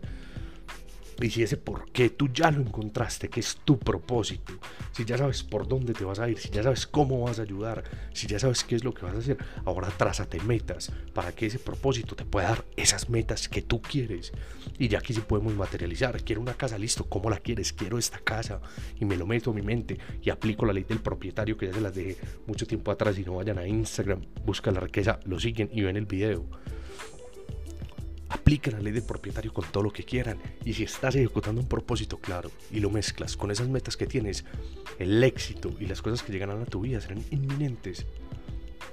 Y 1.21 1.31
si 1.31 1.43
ese 1.43 1.57
por 1.57 1.91
qué 1.93 2.11
tú 2.11 2.29
ya 2.33 2.51
lo 2.51 2.63
encontraste, 2.63 3.29
que 3.29 3.41
es 3.41 3.59
tu 3.65 3.79
propósito, 3.79 4.55
si 4.93 5.05
ya 5.05 5.19
sabes 5.19 5.43
por 5.43 5.69
dónde 5.69 5.93
te 5.93 6.05
vas 6.05 6.19
a 6.19 6.29
ir, 6.29 6.39
si 6.39 6.49
ya 6.49 6.63
sabes 6.63 6.87
cómo 6.87 7.21
vas 7.21 7.39
a 7.39 7.43
ayudar, 7.43 7.85
si 8.15 8.27
ya 8.27 8.39
sabes 8.39 8.65
qué 8.65 8.75
es 8.77 8.85
lo 8.85 8.95
que 8.95 9.05
vas 9.05 9.15
a 9.15 9.19
hacer, 9.19 9.37
ahora 9.65 9.89
trázate 9.89 10.41
metas 10.41 10.93
para 11.13 11.33
que 11.33 11.47
ese 11.47 11.59
propósito 11.59 12.17
te 12.17 12.25
pueda 12.25 12.49
dar 12.49 12.65
esas 12.77 13.11
metas 13.11 13.49
que 13.49 13.61
tú 13.61 13.83
quieres. 13.83 14.33
Y 14.79 14.89
ya 14.89 14.99
aquí 14.99 15.13
sí 15.13 15.21
podemos 15.21 15.55
materializar. 15.55 16.23
Quiero 16.25 16.41
una 16.41 16.55
casa, 16.55 16.79
listo, 16.79 17.05
¿cómo 17.05 17.29
la 17.29 17.39
quieres? 17.39 17.73
Quiero 17.73 17.99
esta 17.99 18.19
casa 18.19 18.61
y 18.99 19.05
me 19.05 19.17
lo 19.17 19.27
meto 19.27 19.51
a 19.51 19.55
mi 19.55 19.63
mente 19.63 19.99
y 20.23 20.31
aplico 20.31 20.65
la 20.65 20.73
ley 20.73 20.85
del 20.85 21.01
propietario 21.01 21.57
que 21.57 21.67
ya 21.67 21.75
se 21.75 21.81
las 21.81 21.95
dejé 21.95 22.17
mucho 22.47 22.67
tiempo 22.67 22.91
atrás 22.91 23.19
y 23.19 23.25
no 23.25 23.37
vayan 23.37 23.59
a 23.59 23.67
Instagram, 23.67 24.25
buscan 24.45 24.75
la 24.75 24.81
riqueza, 24.81 25.21
lo 25.25 25.39
siguen 25.39 25.69
y 25.73 25.83
ven 25.83 25.97
el 25.97 26.07
video 26.07 26.49
apliquen 28.31 28.75
la 28.75 28.81
ley 28.81 28.93
del 28.93 29.03
propietario 29.03 29.53
con 29.53 29.65
todo 29.71 29.83
lo 29.83 29.91
que 29.91 30.05
quieran. 30.05 30.39
Y 30.65 30.73
si 30.73 30.85
estás 30.85 31.15
ejecutando 31.17 31.61
un 31.61 31.69
propósito 31.69 32.19
claro 32.19 32.51
y 32.71 32.81
lo 32.81 32.91
mezclas 32.91 33.37
con 33.37 33.51
esas 33.51 33.69
metas 33.69 33.97
que 33.97 34.07
tienes, 34.07 34.45
el 34.99 35.23
éxito 35.23 35.75
y 35.79 35.87
las 35.87 36.01
cosas 36.01 36.23
que 36.23 36.33
llegarán 36.33 36.63
a 36.63 36.67
tu 36.67 36.81
vida 36.81 37.01
serán 37.01 37.25
inminentes. 37.31 38.07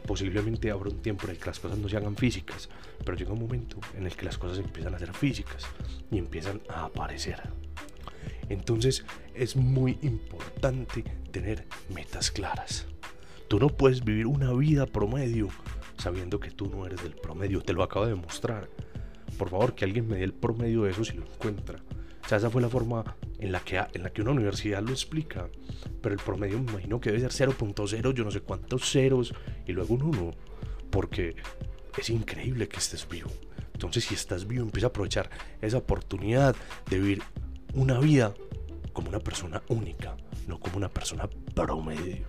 Posiblemente 0.05 0.71
habrá 0.71 0.89
un 0.89 1.01
tiempo 1.01 1.25
en 1.25 1.31
el 1.31 1.37
que 1.37 1.45
las 1.45 1.59
cosas 1.59 1.77
no 1.77 1.87
se 1.87 1.97
hagan 1.97 2.15
físicas, 2.15 2.69
pero 3.03 3.17
llega 3.17 3.33
un 3.33 3.39
momento 3.39 3.79
en 3.95 4.05
el 4.05 4.15
que 4.15 4.25
las 4.25 4.37
cosas 4.37 4.57
empiezan 4.57 4.95
a 4.95 4.99
ser 4.99 5.13
físicas 5.13 5.65
y 6.11 6.17
empiezan 6.17 6.61
a 6.69 6.85
aparecer. 6.85 7.41
Entonces 8.49 9.05
es 9.35 9.55
muy 9.55 9.99
importante 10.01 11.03
tener 11.31 11.65
metas 11.93 12.31
claras. 12.31 12.85
Tú 13.47 13.59
no 13.59 13.67
puedes 13.69 14.03
vivir 14.03 14.27
una 14.27 14.51
vida 14.53 14.85
promedio 14.85 15.49
sabiendo 15.97 16.39
que 16.39 16.51
tú 16.51 16.67
no 16.67 16.85
eres 16.85 17.03
del 17.03 17.15
promedio. 17.15 17.61
Te 17.61 17.73
lo 17.73 17.83
acabo 17.83 18.05
de 18.05 18.11
demostrar 18.11 18.69
por 19.37 19.49
favor, 19.49 19.75
que 19.75 19.85
alguien 19.85 20.07
me 20.07 20.17
dé 20.17 20.23
el 20.23 20.33
promedio 20.33 20.83
de 20.83 20.91
eso 20.91 21.03
si 21.03 21.15
lo 21.15 21.23
encuentra. 21.23 21.79
O 22.25 22.29
sea, 22.29 22.39
esa 22.39 22.49
fue 22.49 22.61
la 22.61 22.69
forma 22.69 23.15
en 23.39 23.51
la 23.51 23.61
que, 23.61 23.77
en 23.93 24.03
la 24.03 24.09
que 24.09 24.21
una 24.21 24.31
universidad 24.31 24.81
lo 24.81 24.91
explica. 24.91 25.47
Pero 26.01 26.13
el 26.13 26.19
promedio 26.19 26.59
me 26.59 26.71
imagino 26.71 26.99
que 26.99 27.11
debe 27.11 27.29
ser 27.29 27.49
0.0, 27.49 28.13
yo 28.13 28.23
no 28.23 28.31
sé 28.31 28.41
cuántos 28.41 28.91
ceros, 28.91 29.33
y 29.65 29.71
luego 29.71 29.93
un 29.93 30.03
1. 30.03 30.31
Porque 30.89 31.35
es 31.97 32.09
increíble 32.09 32.67
que 32.67 32.77
estés 32.77 33.07
vivo. 33.07 33.31
Entonces, 33.73 34.05
si 34.05 34.15
estás 34.15 34.47
vivo, 34.47 34.63
empieza 34.63 34.87
a 34.87 34.89
aprovechar 34.89 35.29
esa 35.61 35.77
oportunidad 35.77 36.55
de 36.89 36.99
vivir 36.99 37.23
una 37.73 37.99
vida 37.99 38.33
como 38.91 39.09
una 39.09 39.19
persona 39.19 39.61
única, 39.67 40.17
no 40.47 40.59
como 40.59 40.77
una 40.77 40.89
persona 40.89 41.29
promedio. 41.53 42.27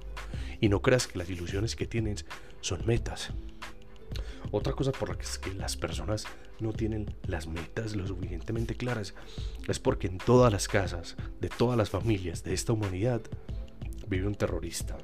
Y 0.61 0.69
no 0.69 0.83
creas 0.83 1.07
que 1.07 1.19
las 1.19 1.31
ilusiones 1.31 1.75
que 1.75 1.87
tienes 1.87 2.27
son 2.61 2.85
metas. 2.87 3.33
Otra 4.51 4.73
cosa 4.73 4.93
por 4.93 5.11
la 5.11 5.17
que 5.17 5.25
es 5.25 5.39
que 5.39 5.53
las 5.53 5.77
personas 5.77 6.25
no 6.61 6.73
tienen 6.73 7.07
las 7.27 7.47
metas 7.47 7.95
lo 7.95 8.07
suficientemente 8.07 8.75
claras 8.75 9.15
es 9.67 9.79
porque 9.79 10.07
en 10.07 10.19
todas 10.19 10.53
las 10.53 10.69
casas, 10.69 11.17
de 11.41 11.49
todas 11.49 11.77
las 11.77 11.91
familias 11.91 12.43
de 12.45 12.55
esta 12.55 12.73
humanidad, 12.73 13.21
vive 14.09 14.27
un 14.27 14.35
terrorista. 14.35 14.97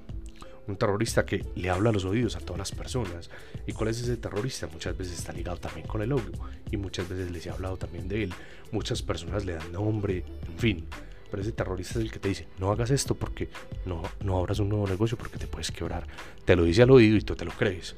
Un 0.66 0.76
terrorista 0.76 1.26
que 1.26 1.44
le 1.56 1.68
habla 1.68 1.90
a 1.90 1.92
los 1.92 2.06
oídos 2.06 2.36
a 2.36 2.40
todas 2.40 2.58
las 2.58 2.72
personas. 2.72 3.28
¿Y 3.66 3.72
cuál 3.72 3.90
es 3.90 4.00
ese 4.00 4.16
terrorista? 4.16 4.66
Muchas 4.66 4.96
veces 4.96 5.18
está 5.18 5.32
ligado 5.34 5.58
también 5.58 5.86
con 5.86 6.00
el 6.00 6.12
odio 6.12 6.32
y 6.70 6.78
muchas 6.78 7.06
veces 7.06 7.30
les 7.30 7.44
he 7.44 7.50
hablado 7.50 7.76
también 7.76 8.08
de 8.08 8.24
él. 8.24 8.34
Muchas 8.72 9.02
personas 9.02 9.44
le 9.44 9.54
dan 9.54 9.72
nombre, 9.72 10.24
en 10.46 10.58
fin. 10.58 10.86
Pero 11.30 11.42
ese 11.42 11.52
terrorista 11.52 11.98
es 11.98 12.04
el 12.04 12.10
que 12.10 12.18
te 12.18 12.28
dice, 12.28 12.48
no 12.58 12.70
hagas 12.70 12.90
esto 12.90 13.14
porque 13.14 13.50
no, 13.84 14.02
no 14.20 14.38
abras 14.38 14.58
un 14.60 14.70
nuevo 14.70 14.86
negocio 14.86 15.18
porque 15.18 15.36
te 15.36 15.46
puedes 15.46 15.70
quebrar. 15.70 16.06
Te 16.46 16.56
lo 16.56 16.64
dice 16.64 16.82
al 16.82 16.90
oído 16.92 17.16
y 17.16 17.20
tú 17.20 17.36
te 17.36 17.44
lo 17.44 17.50
crees. 17.50 17.94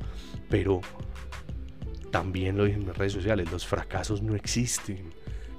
Pero 0.48 0.80
también 2.16 2.56
lo 2.56 2.64
dije 2.64 2.78
en 2.78 2.86
mis 2.86 2.96
redes 2.96 3.12
sociales, 3.12 3.52
los 3.52 3.66
fracasos 3.66 4.22
no 4.22 4.34
existen. 4.34 5.12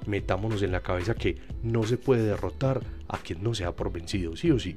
Metámonos 0.06 0.60
en 0.62 0.72
la 0.72 0.80
cabeza 0.80 1.14
que 1.14 1.38
no 1.62 1.84
se 1.84 1.98
puede 1.98 2.24
derrotar 2.24 2.82
a 3.06 3.18
quien 3.18 3.44
no 3.44 3.54
se 3.54 3.62
da 3.62 3.76
por 3.76 3.92
vencido, 3.92 4.34
sí 4.34 4.50
o 4.50 4.58
sí. 4.58 4.76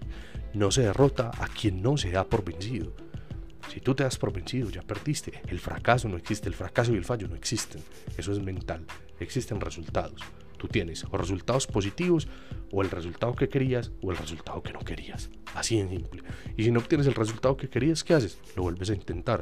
No 0.54 0.70
se 0.70 0.84
derrota 0.84 1.32
a 1.40 1.48
quien 1.48 1.82
no 1.82 1.98
se 1.98 2.12
da 2.12 2.24
por 2.24 2.46
vencido. 2.46 2.94
Si 3.74 3.80
tú 3.80 3.96
te 3.96 4.04
das 4.04 4.20
por 4.20 4.32
vencido, 4.32 4.70
ya 4.70 4.84
perdiste. 4.84 5.42
El 5.48 5.60
fracaso 5.60 6.08
no 6.08 6.18
existe, 6.18 6.48
el 6.48 6.54
fracaso 6.54 6.94
y 6.94 6.98
el 6.98 7.04
fallo 7.04 7.28
no 7.28 7.36
existen. 7.36 7.82
Eso 8.16 8.32
es 8.32 8.40
mental. 8.44 8.86
Existen 9.20 9.60
resultados. 9.60 10.22
Tú 10.62 10.68
tienes 10.68 11.03
o 11.10 11.18
resultados 11.18 11.65
positivos 11.65 12.27
o 12.72 12.84
el 12.84 12.91
resultado 12.91 13.36
que 13.36 13.50
querías 13.50 13.91
o 14.03 14.12
el 14.12 14.18
resultado 14.18 14.62
que 14.62 14.72
no 14.72 14.82
querías. 14.82 15.32
Así 15.56 15.80
en 15.80 15.89
simple. 15.89 16.22
Y 16.56 16.63
si 16.63 16.70
no 16.70 16.82
obtienes 16.82 17.08
el 17.08 17.15
resultado 17.15 17.58
que 17.58 17.68
querías, 17.68 18.03
¿qué 18.03 18.13
haces? 18.13 18.38
Lo 18.56 18.62
vuelves 18.62 18.91
a 18.91 18.94
intentar. 18.94 19.39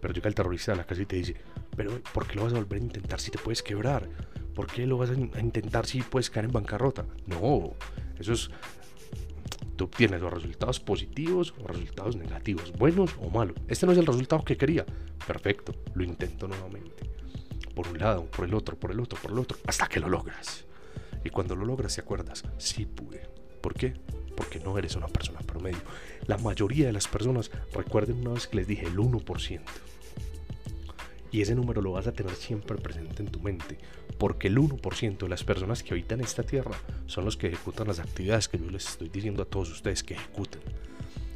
Pero 0.00 0.14
llega 0.14 0.28
el 0.28 0.36
terrorista 0.36 0.70
a 0.70 0.76
la 0.76 0.84
casa 0.84 1.02
y 1.02 1.06
te 1.06 1.16
dice, 1.16 1.34
pero 1.74 2.00
¿por 2.14 2.28
qué 2.28 2.36
lo 2.36 2.44
vas 2.44 2.52
a 2.52 2.58
volver 2.58 2.80
a 2.80 2.84
intentar 2.84 3.18
si 3.18 3.32
te 3.32 3.38
puedes 3.38 3.60
quebrar? 3.60 4.08
¿Por 4.54 4.68
qué 4.68 4.86
lo 4.86 4.98
vas 4.98 5.10
a 5.10 5.14
intentar 5.40 5.84
si 5.84 6.00
puedes 6.00 6.30
caer 6.30 6.46
en 6.46 6.52
bancarrota? 6.52 7.06
No, 7.26 7.72
eso 8.20 8.32
es... 8.32 8.48
Tú 9.74 9.86
obtienes 9.86 10.20
los 10.20 10.32
resultados 10.32 10.78
positivos 10.78 11.54
o 11.60 11.66
resultados 11.66 12.14
negativos, 12.14 12.72
buenos 12.74 13.16
o 13.20 13.30
malos. 13.30 13.56
Este 13.66 13.84
no 13.84 13.90
es 13.90 13.98
el 13.98 14.06
resultado 14.06 14.44
que 14.44 14.56
quería. 14.56 14.86
Perfecto, 15.26 15.74
lo 15.94 16.04
intento 16.04 16.46
nuevamente. 16.46 17.10
Por 17.74 17.88
un 17.88 17.98
lado, 17.98 18.26
por 18.26 18.44
el 18.44 18.54
otro, 18.54 18.76
por 18.78 18.90
el 18.90 19.00
otro, 19.00 19.18
por 19.20 19.32
el 19.32 19.38
otro, 19.38 19.58
hasta 19.66 19.86
que 19.86 20.00
lo 20.00 20.08
logras. 20.08 20.64
Y 21.24 21.30
cuando 21.30 21.56
lo 21.56 21.64
logras, 21.64 21.94
te 21.94 22.00
acuerdas, 22.00 22.44
sí 22.58 22.84
pude. 22.84 23.28
¿Por 23.60 23.74
qué? 23.74 23.94
Porque 24.36 24.60
no 24.60 24.76
eres 24.76 24.96
una 24.96 25.08
persona 25.08 25.40
promedio. 25.40 25.80
La 26.26 26.38
mayoría 26.38 26.86
de 26.86 26.92
las 26.92 27.08
personas, 27.08 27.50
recuerden 27.72 28.20
una 28.20 28.32
vez 28.32 28.46
que 28.46 28.56
les 28.56 28.66
dije 28.66 28.86
el 28.86 28.96
1%. 28.96 29.60
Y 31.30 31.40
ese 31.40 31.54
número 31.54 31.80
lo 31.80 31.92
vas 31.92 32.06
a 32.06 32.12
tener 32.12 32.34
siempre 32.34 32.76
presente 32.76 33.22
en 33.22 33.30
tu 33.30 33.40
mente, 33.40 33.78
porque 34.18 34.48
el 34.48 34.58
1% 34.58 35.18
de 35.18 35.28
las 35.28 35.44
personas 35.44 35.82
que 35.82 35.94
habitan 35.94 36.20
esta 36.20 36.42
tierra 36.42 36.76
son 37.06 37.24
los 37.24 37.38
que 37.38 37.46
ejecutan 37.46 37.88
las 37.88 38.00
actividades 38.00 38.48
que 38.48 38.58
yo 38.58 38.70
les 38.70 38.86
estoy 38.86 39.08
diciendo 39.08 39.42
a 39.42 39.46
todos 39.46 39.70
ustedes 39.70 40.02
que 40.02 40.14
ejecuten. 40.14 40.60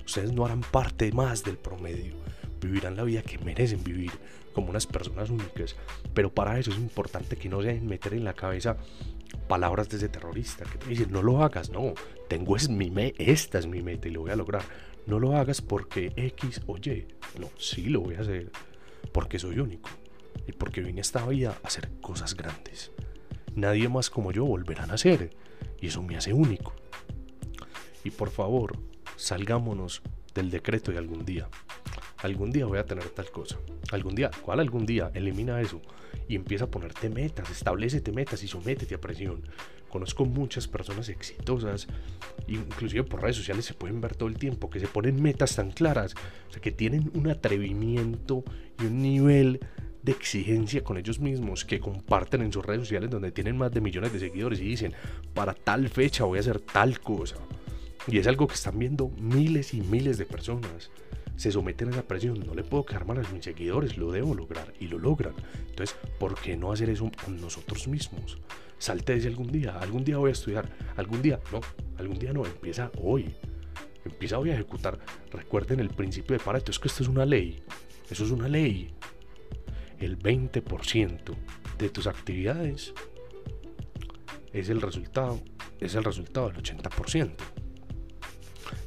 Ustedes 0.05 0.33
no 0.33 0.45
harán 0.45 0.61
parte 0.61 1.11
más 1.13 1.43
del 1.43 1.57
promedio, 1.57 2.15
vivirán 2.61 2.97
la 2.97 3.05
vida 3.05 3.23
que 3.23 3.39
merecen 3.39 3.83
vivir 3.83 4.13
como 4.53 4.71
unas 4.71 4.87
personas 4.87 5.31
únicas, 5.31 5.77
pero 6.15 6.33
para 6.33 6.59
eso 6.59 6.71
es 6.71 6.79
importante 6.79 7.37
que 7.37 7.49
no 7.49 7.63
se 7.63 7.81
meter 7.81 8.15
en 8.15 8.25
la 8.25 8.35
cabeza 8.35 8.77
palabras 9.49 9.89
de 9.89 9.99
ese 9.99 10.09
terrorista 10.09 10.65
que 10.65 10.79
te 10.79 10.89
dicen 10.89 11.13
no 11.13 11.23
lo 11.23 11.43
hagas, 11.43 11.71
no, 11.71 11.95
tengo 12.29 12.57
es 12.57 12.69
mi 12.69 12.91
me 12.91 13.15
esta 13.19 13.59
es 13.59 13.67
mi 13.67 13.83
meta 13.83 14.09
y 14.09 14.13
lo 14.13 14.23
voy 14.23 14.31
a 14.31 14.37
lograr. 14.37 14.63
No 15.07 15.21
lo 15.21 15.37
hagas 15.37 15.63
porque 15.63 16.13
X 16.17 16.63
o 16.67 16.79
Y, 16.79 17.07
no, 17.39 17.49
sí 17.59 17.89
lo 17.89 18.01
voy 18.01 18.17
a 18.17 18.21
hacer 18.21 18.51
porque 19.13 19.39
soy 19.39 19.61
único 19.61 19.89
y 20.47 20.53
porque 20.53 20.81
vine 20.81 21.01
a 21.01 21.03
esta 21.03 21.25
vida 21.27 21.57
a 21.63 21.67
hacer 21.67 21.91
cosas 22.01 22.35
grandes. 22.35 22.91
Nadie 23.55 23.89
más 23.89 24.11
como 24.11 24.33
yo 24.33 24.45
volverá 24.45 24.85
a 24.85 24.89
nacer 24.89 25.31
y 25.81 25.89
eso 25.89 26.03
me 26.03 26.17
hace 26.17 26.33
único. 26.33 26.75
Y 28.05 28.11
por 28.11 28.31
favor, 28.31 28.79
salgámonos 29.17 30.03
del 30.35 30.51
decreto 30.51 30.93
de 30.93 30.99
algún 30.99 31.25
día. 31.25 31.49
Algún 32.19 32.51
día 32.51 32.67
voy 32.67 32.79
a 32.79 32.87
tener 32.87 33.09
tal 33.11 33.31
cosa. 33.31 33.59
Algún 33.93 34.15
día, 34.15 34.31
¿cuál 34.43 34.61
algún 34.61 34.87
día? 34.87 35.11
Elimina 35.15 35.61
eso 35.61 35.81
y 36.29 36.35
empieza 36.35 36.65
a 36.65 36.71
ponerte 36.71 37.09
metas, 37.09 37.51
establecete 37.51 38.13
metas 38.13 38.43
y 38.43 38.49
sométete 38.49 38.95
a 38.95 39.01
presión. 39.01 39.43
Conozco 39.89 40.25
muchas 40.25 40.67
personas 40.67 41.09
exitosas, 41.09 41.87
inclusive 42.49 43.05
por 43.05 43.23
redes 43.23 43.37
sociales 43.37 43.65
se 43.65 43.75
pueden 43.75 44.01
ver 44.01 44.15
todo 44.17 44.29
el 44.29 44.37
tiempo, 44.37 44.69
que 44.69 44.81
se 44.81 44.89
ponen 44.89 45.23
metas 45.23 45.57
tan 45.57 45.71
claras, 45.71 46.15
o 46.49 46.53
sea, 46.53 46.61
que 46.61 46.73
tienen 46.73 47.11
un 47.15 47.29
atrevimiento 47.29 48.45
y 48.81 48.87
un 48.87 49.01
nivel 49.01 49.61
de 50.03 50.13
exigencia 50.13 50.85
con 50.85 50.99
ellos 50.99 51.19
mismos 51.21 51.65
que 51.65 51.81
comparten 51.81 52.43
en 52.43 52.53
sus 52.53 52.65
redes 52.65 52.83
sociales 52.83 53.11
donde 53.11 53.33
tienen 53.33 53.57
más 53.57 53.73
de 53.73 53.81
millones 53.81 54.13
de 54.13 54.21
seguidores 54.21 54.61
y 54.61 54.65
dicen, 54.65 54.93
para 55.35 55.55
tal 55.55 55.89
fecha 55.89 56.25
voy 56.25 56.39
a 56.39 56.41
hacer 56.41 56.61
tal 56.61 57.01
cosa. 57.01 57.37
Y 58.07 58.19
es 58.19 58.27
algo 58.27 58.47
que 58.47 58.55
están 58.55 58.79
viendo 58.79 59.09
miles 59.19 59.75
y 59.75 59.81
miles 59.81 60.19
de 60.19 60.27
personas. 60.27 60.91
Se 61.37 61.53
someten 61.53 61.89
a 61.89 61.91
esa 61.93 62.09
presión, 62.09 62.41
no 62.41 62.55
le 62.55 62.65
puedo 62.65 62.85
quedar 62.85 63.07
mal 63.07 63.19
a 63.19 63.29
mis 63.31 63.45
seguidores, 63.45 63.99
lo 63.99 64.11
debo 64.11 64.35
lograr 64.35 64.73
y 64.81 64.89
lo 64.89 64.99
logran. 64.99 65.35
Entonces, 65.69 65.97
¿por 66.19 66.35
qué 66.41 66.57
no 66.57 66.73
hacer 66.73 66.91
eso 66.91 67.11
con 67.25 67.41
nosotros 67.41 67.87
mismos? 67.89 68.39
Salte 68.79 69.15
desde 69.15 69.29
algún 69.29 69.53
día, 69.53 69.79
algún 69.79 70.05
día 70.05 70.19
voy 70.19 70.31
a 70.31 70.33
estudiar, 70.33 70.69
algún 70.97 71.23
día, 71.23 71.41
no, 71.53 71.61
algún 71.99 72.19
día 72.19 72.33
no, 72.33 72.45
empieza 72.45 72.91
hoy. 73.01 73.35
Empieza 74.05 74.39
hoy 74.39 74.51
a 74.51 74.55
ejecutar. 74.55 74.99
Recuerden 75.31 75.81
el 75.81 75.91
principio 75.91 76.37
de 76.37 76.43
Pareto, 76.43 76.71
es 76.71 76.79
que 76.79 76.89
esto 76.89 77.03
es 77.03 77.09
una 77.09 77.27
ley. 77.27 77.63
Eso 78.09 78.25
es 78.25 78.31
una 78.31 78.49
ley. 78.49 78.95
El 79.99 80.19
20% 80.19 81.37
de 81.79 81.89
tus 81.89 82.07
actividades 82.07 82.95
es 84.53 84.69
el 84.69 84.81
resultado, 84.81 85.41
es 85.81 85.95
el 85.95 86.05
resultado 86.05 86.49
del 86.49 86.63
80%. 86.63 87.56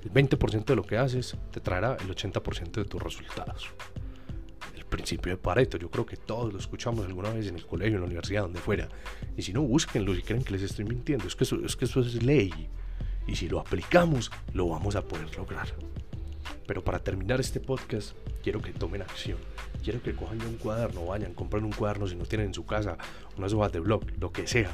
El 0.03 0.11
20% 0.11 0.65
de 0.65 0.75
lo 0.75 0.83
que 0.83 0.97
haces 0.97 1.35
te 1.51 1.59
traerá 1.59 1.97
el 1.99 2.09
80% 2.09 2.71
de 2.71 2.85
tus 2.85 3.01
resultados. 3.01 3.69
El 4.75 4.85
principio 4.85 5.31
de 5.31 5.37
Pareto. 5.37 5.77
Yo 5.77 5.89
creo 5.89 6.05
que 6.05 6.17
todos 6.17 6.51
lo 6.51 6.59
escuchamos 6.59 7.05
alguna 7.05 7.29
vez 7.29 7.47
en 7.47 7.55
el 7.55 7.65
colegio, 7.65 7.95
en 7.95 8.01
la 8.01 8.07
universidad, 8.07 8.43
donde 8.43 8.59
fuera. 8.59 8.87
Y 9.37 9.41
si 9.41 9.53
no, 9.53 9.61
búsquenlo 9.61 10.15
si 10.15 10.21
creen 10.21 10.43
que 10.43 10.53
les 10.53 10.63
estoy 10.63 10.85
mintiendo. 10.85 11.27
Es 11.27 11.35
que 11.35 11.43
eso 11.43 11.57
es, 11.63 11.75
que 11.75 11.85
eso 11.85 11.99
es 12.01 12.21
ley. 12.23 12.69
Y 13.27 13.35
si 13.35 13.47
lo 13.47 13.59
aplicamos, 13.59 14.31
lo 14.53 14.67
vamos 14.69 14.95
a 14.95 15.03
poder 15.03 15.35
lograr. 15.37 15.67
Pero 16.65 16.83
para 16.83 16.99
terminar 16.99 17.39
este 17.39 17.59
podcast, 17.59 18.13
quiero 18.43 18.61
que 18.61 18.71
tomen 18.71 19.01
acción. 19.01 19.37
Quiero 19.83 20.01
que 20.01 20.15
cojan 20.15 20.41
un 20.41 20.57
cuaderno, 20.57 21.05
vayan, 21.05 21.33
compren 21.33 21.63
un 21.63 21.71
cuaderno 21.71 22.07
si 22.07 22.15
no 22.15 22.25
tienen 22.25 22.47
en 22.47 22.53
su 22.53 22.65
casa 22.65 22.97
unas 23.37 23.53
hojas 23.53 23.71
de 23.71 23.79
blog, 23.79 24.03
lo 24.19 24.31
que 24.31 24.45
sea. 24.47 24.71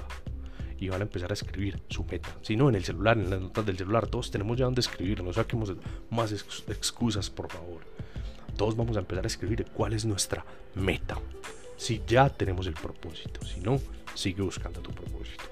Y 0.80 0.90
van 0.90 1.02
a 1.02 1.04
empezar 1.04 1.32
a 1.32 1.34
escribir 1.34 1.82
su 1.90 2.04
meta. 2.04 2.30
Si 2.42 2.56
no, 2.56 2.70
en 2.70 2.76
el 2.76 2.84
celular, 2.84 3.18
en 3.18 3.30
las 3.30 3.42
notas 3.42 3.66
del 3.66 3.78
celular, 3.78 4.08
todos 4.08 4.32
tenemos 4.32 4.58
ya 4.58 4.66
donde 4.66 4.82
escribir. 4.82 5.24
No 5.24 5.32
saquemos 5.32 5.74
más 6.10 6.32
excusas, 6.32 7.30
por 7.30 7.52
favor. 7.52 7.82
Todos 8.58 8.76
vamos 8.76 8.96
a 8.98 9.00
empezar 9.00 9.24
a 9.24 9.28
escribir 9.28 9.66
cuál 9.74 9.94
es 9.94 10.06
nuestra 10.06 10.46
meta. 10.76 11.18
Si 11.78 12.02
ya 12.08 12.30
tenemos 12.30 12.68
el 12.68 12.74
propósito. 12.74 13.46
Si 13.46 13.60
no, 13.60 13.80
sigue 14.14 14.42
buscando 14.42 14.82
tu 14.82 14.92
propósito. 14.92 15.44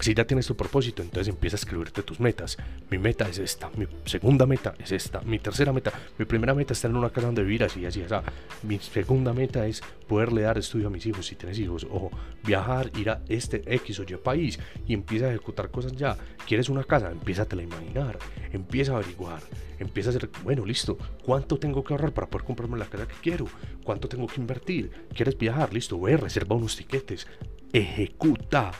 Si 0.00 0.14
ya 0.14 0.24
tienes 0.24 0.46
tu 0.46 0.56
propósito, 0.56 1.02
entonces 1.02 1.28
empieza 1.28 1.56
a 1.56 1.58
escribirte 1.58 2.02
tus 2.02 2.20
metas. 2.20 2.56
Mi 2.88 2.98
meta 2.98 3.28
es 3.28 3.38
esta, 3.38 3.68
mi 3.76 3.86
segunda 4.04 4.46
meta 4.46 4.74
es 4.78 4.92
esta, 4.92 5.20
mi 5.22 5.40
tercera 5.40 5.72
meta, 5.72 5.92
mi 6.18 6.24
primera 6.24 6.54
meta 6.54 6.72
es 6.72 6.80
tener 6.80 6.96
una 6.96 7.10
casa 7.10 7.26
donde 7.26 7.42
vivir 7.42 7.64
así, 7.64 7.84
así, 7.84 8.02
así. 8.02 8.14
Mi 8.62 8.78
segunda 8.78 9.32
meta 9.32 9.66
es 9.66 9.82
poderle 10.06 10.42
dar 10.42 10.56
estudio 10.56 10.86
a 10.86 10.90
mis 10.90 11.04
hijos 11.04 11.26
si 11.26 11.34
tienes 11.34 11.58
hijos, 11.58 11.86
o 11.90 12.10
viajar, 12.44 12.90
ir 12.96 13.10
a 13.10 13.22
este 13.28 13.62
X 13.66 13.98
o 13.98 14.04
Y 14.04 14.16
país 14.16 14.58
y 14.86 14.94
empieza 14.94 15.26
a 15.26 15.30
ejecutar 15.30 15.70
cosas 15.70 15.92
ya. 15.92 16.16
¿Quieres 16.46 16.68
una 16.68 16.84
casa? 16.84 17.10
Empieza 17.10 17.46
a 17.50 17.62
imaginar, 17.62 18.18
empieza 18.52 18.92
a 18.92 18.96
averiguar, 18.96 19.42
empieza 19.80 20.10
a 20.10 20.14
hacer, 20.14 20.30
bueno, 20.44 20.64
listo, 20.64 20.96
¿cuánto 21.24 21.58
tengo 21.58 21.82
que 21.82 21.92
ahorrar 21.92 22.12
para 22.12 22.28
poder 22.28 22.46
comprarme 22.46 22.78
la 22.78 22.86
casa 22.86 23.08
que 23.08 23.16
quiero? 23.20 23.46
¿Cuánto 23.82 24.08
tengo 24.08 24.28
que 24.28 24.40
invertir? 24.40 25.08
¿Quieres 25.12 25.36
viajar? 25.36 25.72
Listo, 25.74 26.00
ve, 26.00 26.16
reserva 26.16 26.54
unos 26.54 26.76
tiquetes, 26.76 27.26
ejecuta 27.72 28.70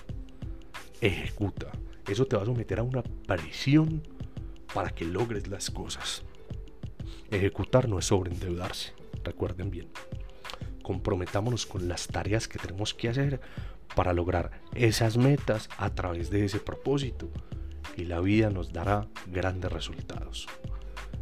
ejecuta. 1.00 1.72
Eso 2.06 2.26
te 2.26 2.36
va 2.36 2.42
a 2.42 2.46
someter 2.46 2.78
a 2.78 2.82
una 2.82 3.02
presión 3.02 4.02
para 4.74 4.90
que 4.90 5.04
logres 5.04 5.48
las 5.48 5.70
cosas. 5.70 6.22
Ejecutar 7.30 7.88
no 7.88 7.98
es 7.98 8.06
sobreendeudarse, 8.06 8.92
recuerden 9.22 9.70
bien. 9.70 9.88
Comprometámonos 10.82 11.66
con 11.66 11.88
las 11.88 12.06
tareas 12.06 12.48
que 12.48 12.58
tenemos 12.58 12.94
que 12.94 13.08
hacer 13.08 13.40
para 13.94 14.12
lograr 14.12 14.62
esas 14.74 15.16
metas 15.16 15.68
a 15.76 15.90
través 15.90 16.30
de 16.30 16.44
ese 16.44 16.60
propósito 16.60 17.28
y 17.96 18.04
la 18.04 18.20
vida 18.20 18.48
nos 18.50 18.72
dará 18.72 19.08
grandes 19.26 19.70
resultados. 19.70 20.46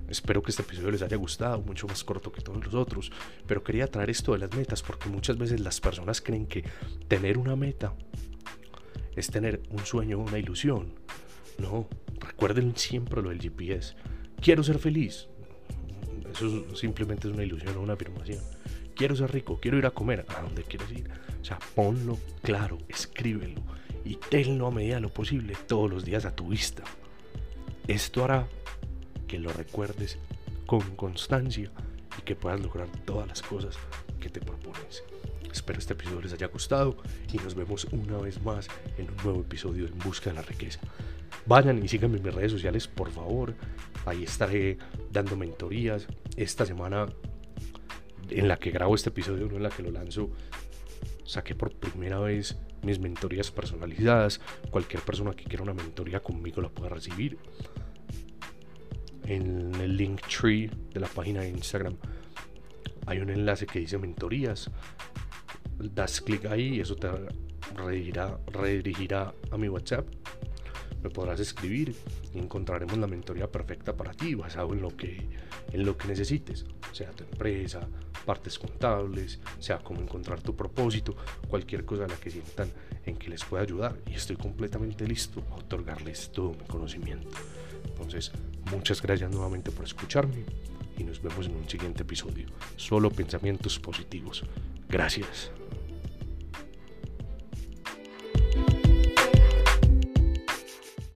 Espero 0.09 0.41
que 0.43 0.51
este 0.51 0.63
episodio 0.63 0.93
les 0.93 1.03
haya 1.03 1.17
gustado, 1.17 1.61
mucho 1.63 1.89
más 1.89 2.05
corto 2.05 2.31
que 2.31 2.41
todos 2.41 2.65
los 2.65 2.75
otros, 2.75 3.11
pero 3.47 3.65
quería 3.65 3.89
traer 3.89 4.11
esto 4.11 4.33
de 4.33 4.39
las 4.39 4.55
metas 4.55 4.83
porque 4.83 5.09
muchas 5.09 5.37
veces 5.37 5.61
las 5.61 5.81
personas 5.81 6.21
creen 6.21 6.47
que 6.47 6.65
tener 7.09 7.39
una 7.39 7.57
meta 7.57 7.93
es 9.17 9.29
tener 9.29 9.63
un 9.71 9.85
sueño, 9.85 10.19
una 10.19 10.39
ilusión. 10.39 10.93
No, 11.59 11.89
recuerden 12.21 12.77
siempre 12.77 13.23
lo 13.23 13.31
del 13.31 13.41
GPS. 13.41 13.95
Quiero 14.41 14.63
ser 14.63 14.79
feliz. 14.79 15.29
Eso 16.31 16.77
simplemente 16.77 17.29
es 17.29 17.35
una 17.35 17.45
ilusión 17.45 17.77
o 17.77 17.81
una 17.81 17.95
afirmación. 17.95 18.41
Quiero 18.95 19.17
ser 19.17 19.33
rico, 19.33 19.59
quiero 19.61 19.79
ir 19.79 19.87
a 19.87 19.91
comer. 19.91 20.27
¿A 20.29 20.43
dónde 20.43 20.63
quieres 20.63 20.91
ir? 20.93 21.11
O 21.41 21.45
sea, 21.45 21.59
ponlo 21.75 22.19
claro, 22.43 22.79
escríbelo 22.89 23.63
y 24.05 24.17
tenlo 24.17 24.67
a 24.67 24.71
medida 24.71 25.01
lo 25.01 25.09
posible 25.09 25.55
todos 25.67 25.91
los 25.91 26.05
días 26.05 26.25
a 26.25 26.35
tu 26.35 26.49
vista. 26.49 26.85
Esto 27.89 28.25
hará 28.25 28.49
que 29.27 29.39
lo 29.39 29.53
recuerdes 29.53 30.19
con 30.67 30.81
constancia 30.97 31.71
y 32.19 32.23
que 32.23 32.37
puedas 32.37 32.61
lograr 32.61 32.89
todas 33.05 33.27
las 33.29 33.43
cosas 33.43 33.77
que 34.21 34.29
te 34.29 34.41
propones. 34.41 35.03
Espero 35.67 35.81
este 35.81 35.95
episodio 35.95 36.21
les 36.21 36.33
haya 36.33 36.47
gustado 36.47 36.97
y 37.33 37.39
nos 37.39 37.57
vemos 37.57 37.89
una 37.91 38.19
vez 38.19 38.41
más 38.41 38.69
en 38.99 39.11
un 39.11 39.17
nuevo 39.17 39.41
episodio 39.41 39.89
En 39.89 39.99
Busca 39.99 40.31
de 40.31 40.37
la 40.37 40.43
Riqueza. 40.43 40.79
Vayan 41.45 41.83
y 41.83 41.89
síganme 41.89 42.19
en 42.19 42.23
mis 42.23 42.33
redes 42.33 42.53
sociales, 42.53 42.87
por 42.87 43.11
favor. 43.11 43.53
Ahí 44.05 44.23
estaré 44.23 44.79
dando 45.11 45.37
mentorías. 45.37 46.07
Esta 46.37 46.65
semana 46.67 47.09
en 48.31 48.47
la 48.47 48.59
que 48.59 48.71
grabo 48.71 48.95
este 48.95 49.09
episodio, 49.09 49.49
no 49.49 49.57
en 49.57 49.65
la 49.65 49.71
que 49.71 49.83
lo 49.83 49.91
lanzo, 49.91 50.31
saqué 51.25 51.57
por 51.57 51.75
primera 51.75 52.21
vez 52.21 52.57
mis 52.85 53.01
mentorías 53.01 53.51
personalizadas. 53.51 54.41
Cualquier 54.71 55.03
persona 55.03 55.33
que 55.33 55.47
quiera 55.47 55.65
una 55.65 55.75
mentoría 55.75 56.21
conmigo 56.21 56.63
la 56.63 56.69
puede 56.69 56.91
recibir. 56.91 57.39
En 59.25 59.75
el 59.81 59.97
link 59.97 60.21
tree 60.29 60.71
de 60.95 61.01
la 61.01 61.09
página 61.09 61.41
de 61.41 61.49
Instagram 61.49 61.97
hay 63.07 63.19
un 63.19 63.31
enlace 63.31 63.67
que 63.67 63.81
dice 63.81 63.99
mentorías 63.99 64.71
das 65.79 66.21
clic 66.21 66.47
ahí 66.47 66.77
y 66.77 66.81
eso 66.81 66.97
te 66.97 67.09
redirigirá, 67.75 68.39
redirigirá 68.47 69.35
a 69.51 69.57
mi 69.57 69.69
WhatsApp. 69.69 70.07
Me 71.03 71.11
podrás 71.11 71.39
escribir 71.41 71.95
y 72.35 72.39
encontraremos 72.39 72.97
la 72.99 73.07
mentoría 73.07 73.51
perfecta 73.51 73.97
para 73.97 74.13
ti, 74.13 74.35
basado 74.35 74.73
en 74.73 74.81
lo 74.81 74.97
que, 74.97 75.29
en 75.73 75.85
lo 75.85 75.97
que 75.97 76.09
necesites, 76.09 76.65
sea 76.93 77.11
tu 77.13 77.25
empresa, 77.25 77.87
partes 78.25 78.59
contables, 78.59 79.39
sea 79.61 79.79
cómo 79.79 80.01
encontrar 80.01 80.43
tu 80.43 80.57
propósito, 80.57 81.15
cualquier 81.49 81.85
cosa 81.85 82.05
en 82.05 82.11
la 82.11 82.17
que 82.17 82.31
sientan 82.31 82.71
en 83.05 83.17
que 83.17 83.29
les 83.31 83.45
pueda 83.45 83.63
ayudar. 83.63 83.97
Y 84.07 84.15
estoy 84.15 84.37
completamente 84.37 85.07
listo 85.07 85.45
a 85.53 85.57
otorgarles 85.57 86.33
todo 86.33 86.51
mi 86.51 86.67
conocimiento. 86.67 87.37
Entonces, 87.87 88.33
muchas 88.71 89.01
gracias 89.01 89.31
nuevamente 89.31 89.71
por 89.71 89.85
escucharme 89.85 90.45
y 90.99 91.05
nos 91.05 91.23
vemos 91.23 91.47
en 91.47 91.57
un 91.57 91.69
siguiente 91.69 92.03
episodio. 92.03 92.49
Solo 92.77 93.11
pensamientos 93.11 93.79
positivos. 93.79 94.43
Gracias. 94.89 95.51